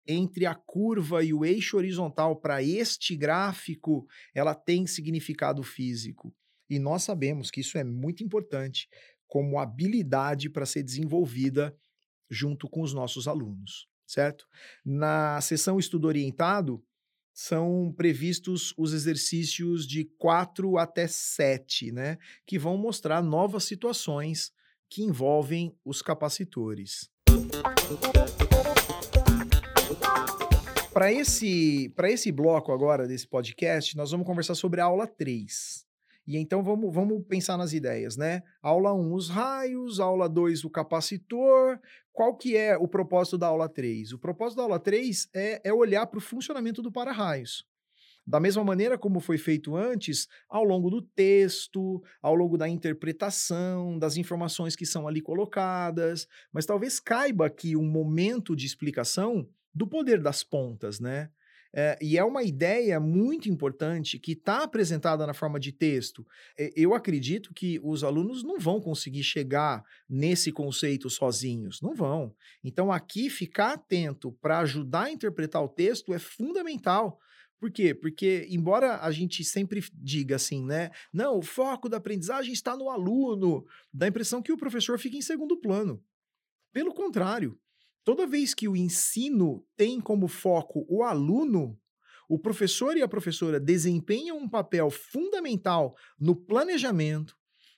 entre 0.06 0.46
a 0.46 0.54
curva 0.54 1.24
e 1.24 1.32
o 1.32 1.44
eixo 1.44 1.76
horizontal 1.76 2.36
para 2.36 2.62
este 2.62 3.16
gráfico, 3.16 4.06
ela 4.34 4.54
tem 4.54 4.86
significado 4.86 5.62
físico. 5.62 6.34
E 6.68 6.78
nós 6.78 7.02
sabemos 7.02 7.50
que 7.50 7.60
isso 7.60 7.78
é 7.78 7.84
muito 7.84 8.22
importante 8.22 8.88
como 9.26 9.58
habilidade 9.58 10.50
para 10.50 10.66
ser 10.66 10.82
desenvolvida 10.82 11.76
junto 12.30 12.68
com 12.68 12.82
os 12.82 12.92
nossos 12.92 13.26
alunos, 13.26 13.88
certo? 14.06 14.46
Na 14.84 15.40
sessão 15.40 15.78
estudo 15.78 16.06
orientado, 16.06 16.84
são 17.34 17.92
previstos 17.96 18.72
os 18.78 18.92
exercícios 18.92 19.88
de 19.88 20.04
4 20.04 20.78
até 20.78 21.08
7, 21.08 21.90
né? 21.90 22.16
Que 22.46 22.56
vão 22.56 22.78
mostrar 22.78 23.20
novas 23.20 23.64
situações 23.64 24.52
que 24.88 25.02
envolvem 25.02 25.76
os 25.84 26.00
capacitores. 26.00 27.10
Para 30.92 31.12
esse, 31.12 31.92
esse 32.04 32.30
bloco 32.30 32.70
agora 32.70 33.08
desse 33.08 33.26
podcast, 33.26 33.96
nós 33.96 34.12
vamos 34.12 34.24
conversar 34.24 34.54
sobre 34.54 34.80
a 34.80 34.84
aula 34.84 35.08
3. 35.08 35.84
E 36.26 36.38
então 36.38 36.62
vamos, 36.62 36.92
vamos 36.94 37.22
pensar 37.26 37.56
nas 37.58 37.72
ideias, 37.72 38.16
né? 38.16 38.42
Aula 38.62 38.94
1, 38.94 39.12
os 39.12 39.28
raios, 39.28 40.00
aula 40.00 40.28
2, 40.28 40.64
o 40.64 40.70
capacitor. 40.70 41.78
Qual 42.12 42.36
que 42.36 42.56
é 42.56 42.76
o 42.76 42.88
propósito 42.88 43.36
da 43.36 43.48
aula 43.48 43.68
3? 43.68 44.12
O 44.12 44.18
propósito 44.18 44.56
da 44.56 44.62
aula 44.62 44.80
3 44.80 45.28
é, 45.34 45.60
é 45.62 45.72
olhar 45.72 46.06
para 46.06 46.18
o 46.18 46.22
funcionamento 46.22 46.80
do 46.80 46.90
para-raios. 46.90 47.66
Da 48.26 48.40
mesma 48.40 48.64
maneira 48.64 48.96
como 48.96 49.20
foi 49.20 49.36
feito 49.36 49.76
antes, 49.76 50.26
ao 50.48 50.64
longo 50.64 50.88
do 50.88 51.02
texto, 51.02 52.02
ao 52.22 52.34
longo 52.34 52.56
da 52.56 52.66
interpretação, 52.66 53.98
das 53.98 54.16
informações 54.16 54.74
que 54.74 54.86
são 54.86 55.06
ali 55.06 55.20
colocadas, 55.20 56.26
mas 56.50 56.64
talvez 56.64 56.98
caiba 56.98 57.44
aqui 57.46 57.76
um 57.76 57.86
momento 57.86 58.56
de 58.56 58.64
explicação 58.64 59.46
do 59.74 59.86
poder 59.86 60.22
das 60.22 60.42
pontas, 60.42 61.00
né? 61.00 61.28
É, 61.76 61.98
e 62.00 62.16
é 62.16 62.22
uma 62.22 62.44
ideia 62.44 63.00
muito 63.00 63.50
importante 63.50 64.16
que 64.16 64.32
está 64.32 64.62
apresentada 64.62 65.26
na 65.26 65.34
forma 65.34 65.58
de 65.58 65.72
texto. 65.72 66.24
Eu 66.76 66.94
acredito 66.94 67.52
que 67.52 67.80
os 67.82 68.04
alunos 68.04 68.44
não 68.44 68.60
vão 68.60 68.80
conseguir 68.80 69.24
chegar 69.24 69.84
nesse 70.08 70.52
conceito 70.52 71.10
sozinhos, 71.10 71.80
não 71.82 71.92
vão. 71.92 72.32
Então, 72.62 72.92
aqui, 72.92 73.28
ficar 73.28 73.72
atento 73.72 74.30
para 74.40 74.60
ajudar 74.60 75.06
a 75.06 75.10
interpretar 75.10 75.64
o 75.64 75.68
texto 75.68 76.14
é 76.14 76.18
fundamental. 76.18 77.18
Por 77.58 77.72
quê? 77.72 77.92
Porque, 77.92 78.46
embora 78.50 78.98
a 79.00 79.10
gente 79.10 79.42
sempre 79.42 79.82
diga 79.94 80.36
assim, 80.36 80.64
né? 80.64 80.90
Não, 81.12 81.38
o 81.38 81.42
foco 81.42 81.88
da 81.88 81.96
aprendizagem 81.96 82.52
está 82.52 82.76
no 82.76 82.88
aluno, 82.88 83.64
dá 83.92 84.06
a 84.06 84.10
impressão 84.10 84.42
que 84.42 84.52
o 84.52 84.56
professor 84.56 84.98
fica 84.98 85.16
em 85.16 85.22
segundo 85.22 85.56
plano. 85.56 86.00
Pelo 86.72 86.92
contrário, 86.92 87.58
Toda 88.04 88.26
vez 88.26 88.52
que 88.52 88.68
o 88.68 88.76
ensino 88.76 89.64
tem 89.76 89.98
como 89.98 90.28
foco 90.28 90.84
o 90.88 91.02
aluno, 91.02 91.78
o 92.28 92.38
professor 92.38 92.96
e 92.96 93.02
a 93.02 93.08
professora 93.08 93.58
desempenham 93.58 94.36
um 94.36 94.48
papel 94.48 94.90
fundamental 94.90 95.96
no 96.20 96.36
planejamento, 96.36 97.34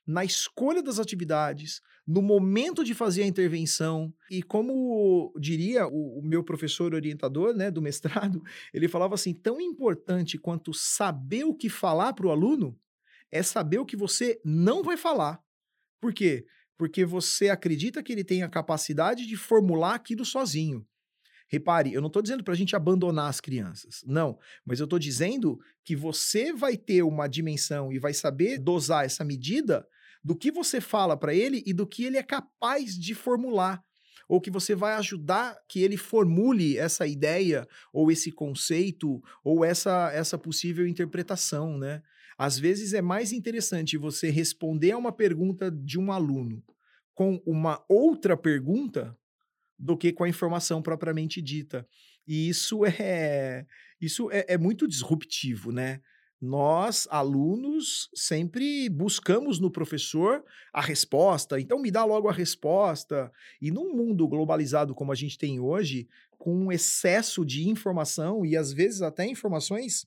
na 0.06 0.24
escolha 0.24 0.82
das 0.82 0.98
atividades, 0.98 1.80
no 2.06 2.22
momento 2.22 2.84
de 2.84 2.94
fazer 2.94 3.22
a 3.22 3.26
intervenção. 3.26 4.12
E 4.30 4.42
como 4.42 5.32
diria 5.38 5.86
o, 5.86 6.18
o, 6.18 6.22
meu 6.22 6.44
professor 6.44 6.94
orientador 6.94 7.54
né, 7.54 7.70
do 7.70 7.82
mestrado, 7.82 8.42
ele 8.74 8.88
falava 8.88 9.14
assim: 9.14 9.32
tão 9.34 9.60
importante 9.60 10.38
quanto 10.38 10.72
saber 10.72 11.44
o 11.44 11.54
que 11.54 11.68
falar 11.68 12.12
para 12.12 12.26
o 12.26 12.30
aluno 12.30 12.78
é 13.30 13.42
saber 13.42 13.78
o 13.78 13.86
que 13.86 13.96
você 13.96 14.40
não 14.44 14.82
vai 14.82 14.96
falar. 14.96 15.40
Por 16.00 16.12
quê? 16.12 16.46
Porque 16.76 17.04
você 17.04 17.48
acredita 17.48 18.02
que 18.02 18.12
ele 18.12 18.24
tem 18.24 18.42
a 18.42 18.48
capacidade 18.48 19.26
de 19.26 19.36
formular 19.36 19.94
aquilo 19.94 20.24
sozinho. 20.24 20.86
Repare, 21.48 21.92
eu 21.92 22.00
não 22.00 22.08
estou 22.08 22.22
dizendo 22.22 22.42
para 22.42 22.54
a 22.54 22.56
gente 22.56 22.74
abandonar 22.74 23.28
as 23.28 23.40
crianças, 23.40 24.02
não, 24.04 24.36
mas 24.64 24.80
eu 24.80 24.84
estou 24.84 24.98
dizendo 24.98 25.58
que 25.84 25.94
você 25.94 26.52
vai 26.52 26.76
ter 26.76 27.02
uma 27.02 27.28
dimensão 27.28 27.92
e 27.92 27.98
vai 28.00 28.12
saber 28.12 28.58
dosar 28.58 29.04
essa 29.04 29.24
medida 29.24 29.86
do 30.24 30.34
que 30.34 30.50
você 30.50 30.80
fala 30.80 31.16
para 31.16 31.32
ele 31.32 31.62
e 31.64 31.72
do 31.72 31.86
que 31.86 32.04
ele 32.04 32.16
é 32.16 32.22
capaz 32.22 32.98
de 32.98 33.14
formular, 33.14 33.80
ou 34.28 34.40
que 34.40 34.50
você 34.50 34.74
vai 34.74 34.94
ajudar 34.94 35.56
que 35.68 35.80
ele 35.80 35.96
formule 35.96 36.76
essa 36.76 37.06
ideia, 37.06 37.64
ou 37.92 38.10
esse 38.10 38.32
conceito, 38.32 39.22
ou 39.44 39.64
essa, 39.64 40.10
essa 40.12 40.36
possível 40.36 40.84
interpretação, 40.84 41.78
né? 41.78 42.02
Às 42.38 42.59
vezes 42.59 42.92
é 42.92 43.01
mais 43.01 43.33
interessante 43.33 43.96
você 43.96 44.31
responder 44.31 44.92
a 44.92 44.99
uma 44.99 45.12
pergunta 45.12 45.70
de 45.70 45.99
um 45.99 46.12
aluno 46.12 46.62
com 47.16 47.42
uma 47.46 47.83
outra 47.88 48.37
pergunta 48.37 49.16
do 49.79 49.96
que 49.96 50.12
com 50.12 50.22
a 50.22 50.29
informação 50.29 50.83
propriamente 50.83 51.40
dita. 51.40 51.88
E 52.27 52.49
isso 52.49 52.85
é 52.85 53.66
isso 54.01 54.31
é, 54.31 54.44
é 54.49 54.59
muito 54.59 54.87
disruptivo, 54.87 55.72
né? 55.72 56.03
Nós, 56.38 57.09
alunos, 57.11 58.11
sempre 58.14 58.90
buscamos 58.90 59.59
no 59.59 59.70
professor 59.70 60.44
a 60.70 60.83
resposta, 60.83 61.59
então 61.59 61.81
me 61.81 61.90
dá 61.90 62.05
logo 62.05 62.29
a 62.29 62.33
resposta. 62.33 63.33
E 63.61 63.70
num 63.70 63.96
mundo 63.96 64.29
globalizado 64.29 64.94
como 64.94 65.11
a 65.11 65.14
gente 65.14 65.38
tem 65.38 65.59
hoje, 65.59 66.07
com 66.38 66.55
um 66.55 66.70
excesso 66.70 67.44
de 67.44 67.66
informação 67.66 68.44
e 68.44 68.55
às 68.55 68.70
vezes 68.70 69.01
até 69.01 69.27
informações 69.27 70.07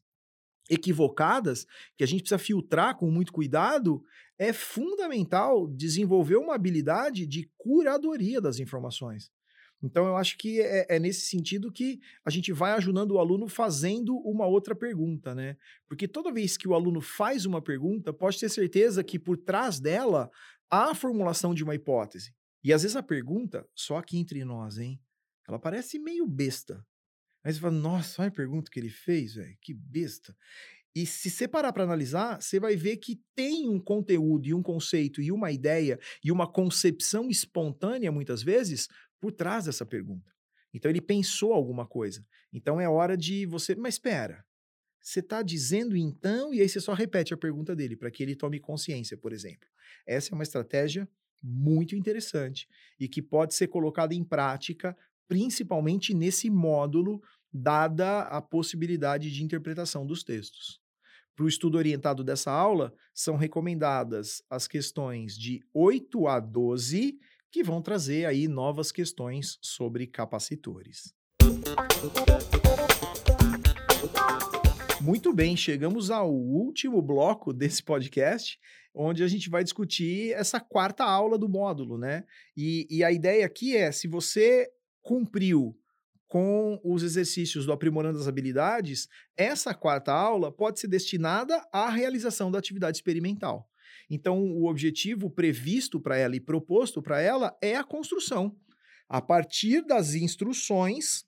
equivocadas, 0.69 1.65
que 1.97 2.03
a 2.03 2.07
gente 2.07 2.21
precisa 2.21 2.39
filtrar 2.39 2.95
com 2.97 3.09
muito 3.09 3.33
cuidado, 3.33 4.03
é 4.37 4.53
fundamental 4.53 5.67
desenvolver 5.67 6.37
uma 6.37 6.55
habilidade 6.55 7.25
de 7.25 7.49
curadoria 7.57 8.39
das 8.39 8.59
informações. 8.59 9.31
Então, 9.81 10.05
eu 10.05 10.17
acho 10.17 10.37
que 10.37 10.61
é, 10.61 10.85
é, 10.89 10.99
nesse 10.99 11.25
sentido 11.25 11.71
que 11.71 11.99
a 12.25 12.29
gente 12.29 12.51
vai 12.51 12.73
ajudando 12.73 13.11
o 13.11 13.19
aluno 13.19 13.47
fazendo 13.47 14.17
uma 14.17 14.45
outra 14.45 14.75
pergunta, 14.75 15.33
né? 15.33 15.55
Porque 15.87 16.07
toda 16.07 16.33
vez 16.33 16.57
que 16.57 16.67
o 16.67 16.73
aluno 16.73 16.99
faz 16.99 17.45
uma 17.45 17.61
pergunta, 17.61 18.11
pode 18.11 18.37
ter 18.37 18.49
certeza 18.49 19.03
que 19.03 19.17
por 19.17 19.37
trás 19.37 19.79
dela 19.79 20.29
há 20.69 20.91
a 20.91 20.95
formulação 20.95 21.53
de 21.53 21.63
uma 21.63 21.75
hipótese. 21.75 22.33
E 22.61 22.73
às 22.73 22.81
vezes 22.81 22.97
a 22.97 23.03
pergunta, 23.03 23.65
só 23.73 23.97
aqui 23.97 24.17
entre 24.17 24.43
nós, 24.43 24.77
hein? 24.77 24.99
Ela 25.47 25.57
parece 25.57 25.97
meio 25.97 26.27
besta. 26.27 26.85
Aí 27.43 27.53
você 27.53 27.59
fala, 27.59 27.73
nossa, 27.73 28.21
olha 28.21 28.29
a 28.29 28.33
pergunta 28.33 28.69
que 28.69 28.79
ele 28.79 28.89
fez, 28.89 29.35
velho, 29.35 29.57
que 29.61 29.73
besta. 29.73 30.35
E 30.95 31.05
se 31.05 31.29
você 31.29 31.47
parar 31.47 31.71
para 31.71 31.83
analisar, 31.83 32.41
você 32.41 32.59
vai 32.59 32.75
ver 32.75 32.97
que 32.97 33.21
tem 33.35 33.69
um 33.69 33.79
conteúdo 33.79 34.47
e 34.47 34.53
um 34.53 34.61
conceito 34.61 35.21
e 35.21 35.31
uma 35.31 35.51
ideia 35.51 35.99
e 36.23 36.31
uma 36.31 36.51
concepção 36.51 37.29
espontânea, 37.29 38.11
muitas 38.11 38.41
vezes, 38.41 38.87
por 39.19 39.31
trás 39.31 39.65
dessa 39.65 39.85
pergunta. 39.85 40.31
Então 40.73 40.89
ele 40.89 41.01
pensou 41.01 41.53
alguma 41.53 41.87
coisa. 41.87 42.25
Então 42.51 42.81
é 42.81 42.89
hora 42.89 43.15
de 43.15 43.45
você. 43.45 43.75
Mas 43.75 43.95
espera. 43.95 44.45
Você 45.01 45.21
está 45.21 45.41
dizendo 45.41 45.95
então, 45.95 46.53
e 46.53 46.61
aí 46.61 46.67
você 46.67 46.81
só 46.81 46.93
repete 46.93 47.33
a 47.33 47.37
pergunta 47.37 47.75
dele, 47.75 47.95
para 47.95 48.11
que 48.11 48.21
ele 48.21 48.35
tome 48.35 48.59
consciência, 48.59 49.17
por 49.17 49.31
exemplo. 49.31 49.67
Essa 50.05 50.31
é 50.31 50.35
uma 50.35 50.43
estratégia 50.43 51.07
muito 51.41 51.95
interessante 51.95 52.67
e 52.99 53.07
que 53.07 53.21
pode 53.21 53.55
ser 53.55 53.67
colocada 53.67 54.13
em 54.13 54.23
prática, 54.23 54.95
principalmente 55.29 56.11
nesse 56.11 56.49
módulo, 56.49 57.21
dada 57.53 58.23
a 58.23 58.41
possibilidade 58.41 59.31
de 59.31 59.43
interpretação 59.43 60.05
dos 60.05 60.23
textos. 60.23 60.81
Para 61.35 61.45
o 61.45 61.47
estudo 61.47 61.77
orientado 61.77 62.23
dessa 62.23 62.51
aula, 62.51 62.91
são 63.13 63.37
recomendadas 63.37 64.41
as 64.49 64.67
questões 64.67 65.37
de 65.37 65.63
8 65.71 66.27
a 66.27 66.39
12 66.39 67.19
que 67.51 67.63
vão 67.63 67.79
trazer 67.81 68.25
aí 68.25 68.47
novas 68.47 68.91
questões 68.91 69.59
sobre 69.61 70.07
capacitores. 70.07 71.13
Muito 74.99 75.31
bem, 75.31 75.55
chegamos 75.55 76.11
ao 76.11 76.33
último 76.33 77.01
bloco 77.01 77.53
desse 77.53 77.83
podcast, 77.83 78.59
onde 78.93 79.23
a 79.23 79.27
gente 79.27 79.49
vai 79.49 79.63
discutir 79.63 80.33
essa 80.33 80.59
quarta 80.59 81.03
aula 81.03 81.37
do 81.37 81.47
módulo, 81.47 81.97
né? 81.97 82.25
E, 82.57 82.87
e 82.89 83.03
a 83.03 83.11
ideia 83.11 83.45
aqui 83.45 83.75
é: 83.77 83.91
se 83.91 84.07
você 84.07 84.69
cumpriu 85.01 85.75
com 86.29 86.79
os 86.83 87.01
exercícios 87.01 87.65
do 87.65 87.73
aprimorando 87.73 88.19
as 88.19 88.27
habilidades, 88.27 89.09
essa 89.35 89.73
quarta 89.73 90.13
aula 90.13 90.51
pode 90.51 90.79
ser 90.79 90.87
destinada 90.87 91.67
à 91.73 91.89
realização 91.89 92.51
da 92.51 92.59
atividade 92.59 92.97
experimental. 92.97 93.67
Então, 94.07 94.39
o 94.39 94.69
objetivo 94.69 95.29
previsto 95.29 95.99
para 95.99 96.17
ela 96.17 96.35
e 96.35 96.39
proposto 96.39 97.01
para 97.01 97.19
ela 97.19 97.57
é 97.61 97.75
a 97.75 97.83
construção, 97.83 98.55
a 99.07 99.19
partir 99.19 99.81
das 99.81 100.13
instruções 100.13 101.25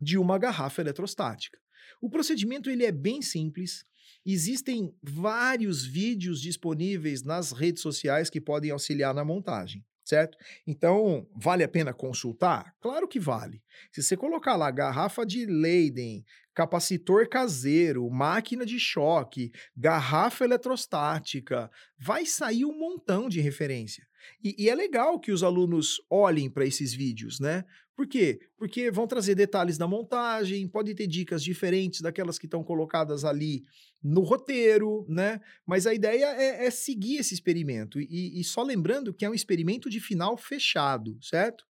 de 0.00 0.16
uma 0.16 0.38
garrafa 0.38 0.80
eletrostática. 0.80 1.58
O 2.00 2.08
procedimento 2.08 2.70
ele 2.70 2.86
é 2.86 2.92
bem 2.92 3.20
simples. 3.20 3.84
Existem 4.24 4.94
vários 5.02 5.84
vídeos 5.84 6.40
disponíveis 6.40 7.22
nas 7.22 7.52
redes 7.52 7.82
sociais 7.82 8.30
que 8.30 8.40
podem 8.40 8.70
auxiliar 8.70 9.14
na 9.14 9.24
montagem 9.24 9.84
certo? 10.12 10.36
Então, 10.66 11.26
vale 11.34 11.64
a 11.64 11.68
pena 11.68 11.94
consultar? 11.94 12.74
Claro 12.82 13.08
que 13.08 13.18
vale. 13.18 13.62
Se 13.90 14.02
você 14.02 14.14
colocar 14.14 14.56
lá 14.56 14.70
garrafa 14.70 15.24
de 15.24 15.46
Leyden, 15.46 16.22
capacitor 16.54 17.26
caseiro, 17.30 18.10
máquina 18.10 18.66
de 18.66 18.78
choque, 18.78 19.50
garrafa 19.74 20.44
eletrostática, 20.44 21.70
vai 21.98 22.26
sair 22.26 22.66
um 22.66 22.78
montão 22.78 23.26
de 23.26 23.40
referência. 23.40 24.06
E, 24.44 24.54
e 24.64 24.68
é 24.68 24.74
legal 24.74 25.18
que 25.18 25.32
os 25.32 25.42
alunos 25.42 25.96
olhem 26.10 26.50
para 26.50 26.66
esses 26.66 26.92
vídeos, 26.92 27.40
né? 27.40 27.64
Por 27.94 28.06
quê? 28.06 28.40
Porque 28.56 28.90
vão 28.90 29.06
trazer 29.06 29.34
detalhes 29.34 29.76
da 29.76 29.86
montagem, 29.86 30.66
podem 30.66 30.94
ter 30.94 31.06
dicas 31.06 31.42
diferentes 31.42 32.00
daquelas 32.00 32.38
que 32.38 32.46
estão 32.46 32.64
colocadas 32.64 33.24
ali 33.24 33.62
no 34.02 34.22
roteiro, 34.22 35.06
né? 35.08 35.40
Mas 35.66 35.86
a 35.86 35.92
ideia 35.92 36.26
é, 36.36 36.66
é 36.66 36.70
seguir 36.70 37.18
esse 37.18 37.34
experimento. 37.34 38.00
E, 38.00 38.40
e, 38.40 38.44
só 38.44 38.62
lembrando 38.62 39.12
que 39.12 39.24
é 39.24 39.30
um 39.30 39.34
experimento 39.34 39.90
de 39.90 40.00
final 40.00 40.36
fechado, 40.36 41.18
certo? 41.20 41.62
O 41.62 41.66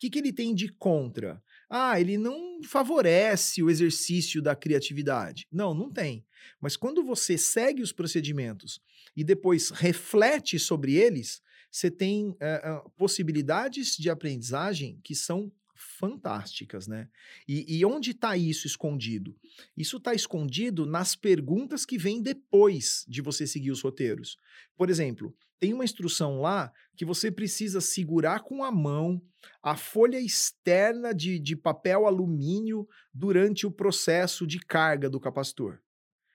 que, 0.00 0.10
que 0.10 0.18
ele 0.18 0.32
tem 0.32 0.54
de 0.54 0.68
contra? 0.72 1.42
Ah, 1.68 2.00
ele 2.00 2.18
não 2.18 2.60
favorece 2.64 3.62
o 3.62 3.70
exercício 3.70 4.42
da 4.42 4.56
criatividade. 4.56 5.46
Não, 5.52 5.72
não 5.72 5.90
tem. 5.90 6.26
Mas 6.60 6.76
quando 6.76 7.04
você 7.04 7.38
segue 7.38 7.80
os 7.80 7.92
procedimentos 7.92 8.80
e 9.16 9.22
depois 9.22 9.70
reflete 9.70 10.58
sobre 10.58 10.94
eles, 10.94 11.40
você 11.70 11.90
tem 11.90 12.30
uh, 12.30 12.90
possibilidades 12.96 13.96
de 13.96 14.10
aprendizagem 14.10 14.98
que 15.04 15.14
são 15.14 15.52
fantásticas, 15.80 16.86
né? 16.86 17.08
E, 17.48 17.78
e 17.78 17.84
onde 17.84 18.10
está 18.10 18.36
isso 18.36 18.66
escondido? 18.66 19.36
Isso 19.76 19.96
está 19.96 20.14
escondido 20.14 20.86
nas 20.86 21.16
perguntas 21.16 21.86
que 21.86 21.98
vêm 21.98 22.22
depois 22.22 23.04
de 23.08 23.22
você 23.22 23.46
seguir 23.46 23.70
os 23.70 23.80
roteiros. 23.80 24.36
Por 24.76 24.90
exemplo, 24.90 25.34
tem 25.58 25.74
uma 25.74 25.84
instrução 25.84 26.40
lá 26.40 26.72
que 26.96 27.04
você 27.04 27.30
precisa 27.30 27.80
segurar 27.80 28.40
com 28.40 28.64
a 28.64 28.72
mão 28.72 29.22
a 29.62 29.76
folha 29.76 30.18
externa 30.18 31.14
de, 31.14 31.38
de 31.38 31.56
papel 31.56 32.06
alumínio 32.06 32.88
durante 33.12 33.66
o 33.66 33.70
processo 33.70 34.46
de 34.46 34.58
carga 34.58 35.08
do 35.08 35.20
capacitor. 35.20 35.80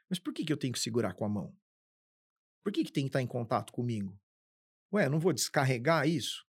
Mas 0.10 0.20
por 0.20 0.34
que, 0.34 0.46
que 0.46 0.54
eu 0.54 0.58
tenho 0.58 0.74
que 0.74 0.80
segurar 0.80 1.14
com 1.14 1.26
a 1.26 1.30
mão? 1.30 1.56
Por 2.64 2.72
que, 2.72 2.84
que 2.84 2.92
tem 2.92 3.06
que 3.06 3.10
estar 3.10 3.22
em 3.22 3.28
contato 3.28 3.72
comigo? 3.72 4.20
Ué, 4.94 5.10
não 5.10 5.20
vou 5.20 5.34
descarregar 5.34 6.08
isso? 6.08 6.46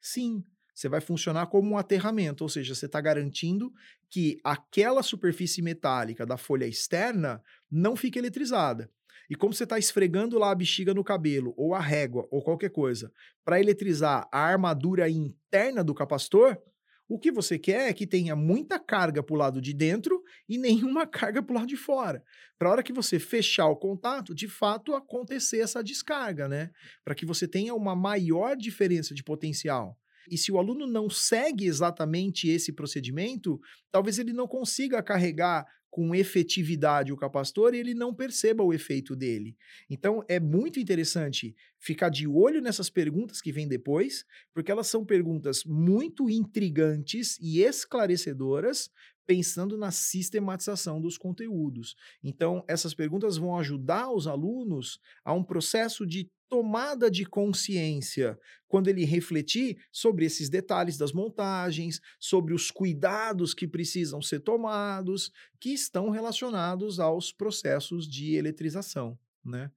Sim, 0.00 0.44
você 0.76 0.90
vai 0.90 1.00
funcionar 1.00 1.46
como 1.46 1.70
um 1.70 1.78
aterramento, 1.78 2.44
ou 2.44 2.50
seja, 2.50 2.74
você 2.74 2.84
está 2.84 3.00
garantindo 3.00 3.72
que 4.10 4.38
aquela 4.44 5.02
superfície 5.02 5.62
metálica 5.62 6.26
da 6.26 6.36
folha 6.36 6.66
externa 6.66 7.42
não 7.70 7.96
fique 7.96 8.18
eletrizada. 8.18 8.90
E 9.30 9.34
como 9.34 9.54
você 9.54 9.64
está 9.64 9.78
esfregando 9.78 10.38
lá 10.38 10.50
a 10.50 10.54
bexiga 10.54 10.92
no 10.92 11.02
cabelo, 11.02 11.54
ou 11.56 11.74
a 11.74 11.80
régua, 11.80 12.28
ou 12.30 12.42
qualquer 12.42 12.68
coisa, 12.68 13.10
para 13.42 13.58
eletrizar 13.58 14.28
a 14.30 14.38
armadura 14.38 15.08
interna 15.08 15.82
do 15.82 15.94
capacitor, 15.94 16.58
o 17.08 17.18
que 17.18 17.32
você 17.32 17.58
quer 17.58 17.88
é 17.88 17.94
que 17.94 18.06
tenha 18.06 18.36
muita 18.36 18.78
carga 18.78 19.22
para 19.22 19.34
o 19.34 19.38
lado 19.38 19.62
de 19.62 19.72
dentro 19.72 20.22
e 20.46 20.58
nenhuma 20.58 21.06
carga 21.08 21.42
para 21.42 21.52
o 21.52 21.56
lado 21.56 21.68
de 21.68 21.76
fora. 21.76 22.22
Para 22.58 22.68
a 22.68 22.72
hora 22.72 22.82
que 22.82 22.92
você 22.92 23.18
fechar 23.18 23.68
o 23.68 23.76
contato, 23.76 24.34
de 24.34 24.46
fato 24.46 24.94
acontecer 24.94 25.60
essa 25.60 25.82
descarga, 25.82 26.46
né? 26.46 26.70
Para 27.02 27.14
que 27.14 27.24
você 27.24 27.48
tenha 27.48 27.74
uma 27.74 27.96
maior 27.96 28.54
diferença 28.56 29.14
de 29.14 29.24
potencial. 29.24 29.98
E 30.30 30.36
se 30.38 30.50
o 30.50 30.58
aluno 30.58 30.86
não 30.86 31.08
segue 31.08 31.66
exatamente 31.66 32.48
esse 32.48 32.72
procedimento, 32.72 33.60
talvez 33.90 34.18
ele 34.18 34.32
não 34.32 34.46
consiga 34.46 35.02
carregar 35.02 35.66
com 35.96 36.14
efetividade 36.14 37.10
o 37.10 37.16
capacitor 37.16 37.74
e 37.74 37.78
ele 37.78 37.94
não 37.94 38.12
perceba 38.14 38.62
o 38.62 38.74
efeito 38.74 39.16
dele. 39.16 39.56
Então 39.88 40.22
é 40.28 40.38
muito 40.38 40.78
interessante 40.78 41.56
ficar 41.78 42.10
de 42.10 42.26
olho 42.28 42.60
nessas 42.60 42.90
perguntas 42.90 43.40
que 43.40 43.50
vêm 43.50 43.66
depois, 43.66 44.22
porque 44.52 44.70
elas 44.70 44.88
são 44.88 45.06
perguntas 45.06 45.64
muito 45.64 46.28
intrigantes 46.28 47.38
e 47.40 47.62
esclarecedoras, 47.62 48.90
pensando 49.26 49.76
na 49.76 49.90
sistematização 49.90 51.00
dos 51.00 51.18
conteúdos. 51.18 51.96
Então, 52.22 52.64
essas 52.68 52.94
perguntas 52.94 53.36
vão 53.36 53.58
ajudar 53.58 54.10
os 54.10 54.26
alunos 54.26 55.00
a 55.24 55.32
um 55.32 55.42
processo 55.42 56.06
de 56.06 56.30
tomada 56.48 57.10
de 57.10 57.24
consciência 57.24 58.38
quando 58.68 58.88
ele 58.88 59.04
refletir 59.04 59.78
sobre 59.90 60.24
esses 60.24 60.48
detalhes 60.48 60.96
das 60.96 61.12
montagens, 61.12 62.00
sobre 62.20 62.54
os 62.54 62.70
cuidados 62.70 63.52
que 63.52 63.66
precisam 63.66 64.22
ser 64.22 64.40
tomados, 64.40 65.32
que 65.58 65.70
estão 65.70 66.10
relacionados 66.10 67.00
aos 67.00 67.32
processos 67.32 68.08
de 68.08 68.34
eletrização, 68.34 69.18
né? 69.44 69.70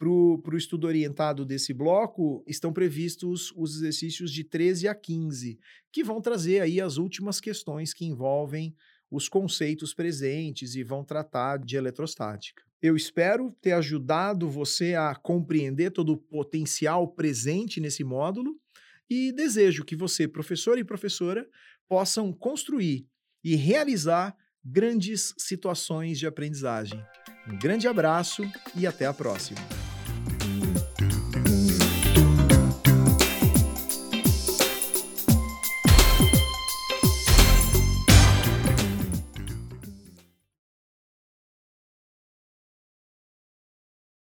Para 0.00 0.08
o 0.08 0.56
estudo 0.56 0.86
orientado 0.86 1.44
desse 1.44 1.74
bloco, 1.74 2.42
estão 2.46 2.72
previstos 2.72 3.52
os 3.54 3.76
exercícios 3.76 4.32
de 4.32 4.42
13 4.42 4.88
a 4.88 4.94
15, 4.94 5.60
que 5.92 6.02
vão 6.02 6.22
trazer 6.22 6.60
aí 6.60 6.80
as 6.80 6.96
últimas 6.96 7.38
questões 7.38 7.92
que 7.92 8.06
envolvem 8.06 8.74
os 9.10 9.28
conceitos 9.28 9.92
presentes 9.92 10.74
e 10.74 10.82
vão 10.82 11.04
tratar 11.04 11.58
de 11.58 11.76
eletrostática. 11.76 12.62
Eu 12.80 12.96
espero 12.96 13.54
ter 13.60 13.72
ajudado 13.72 14.48
você 14.48 14.94
a 14.94 15.14
compreender 15.14 15.90
todo 15.90 16.14
o 16.14 16.16
potencial 16.16 17.06
presente 17.06 17.78
nesse 17.78 18.02
módulo 18.02 18.58
e 19.10 19.30
desejo 19.32 19.84
que 19.84 19.94
você, 19.94 20.26
professor 20.26 20.78
e 20.78 20.84
professora, 20.84 21.46
possam 21.86 22.32
construir 22.32 23.06
e 23.44 23.54
realizar 23.54 24.34
grandes 24.64 25.34
situações 25.36 26.18
de 26.18 26.26
aprendizagem. 26.26 27.04
Um 27.46 27.58
grande 27.58 27.86
abraço 27.86 28.42
e 28.74 28.86
até 28.86 29.04
a 29.04 29.12
próxima. 29.12 29.60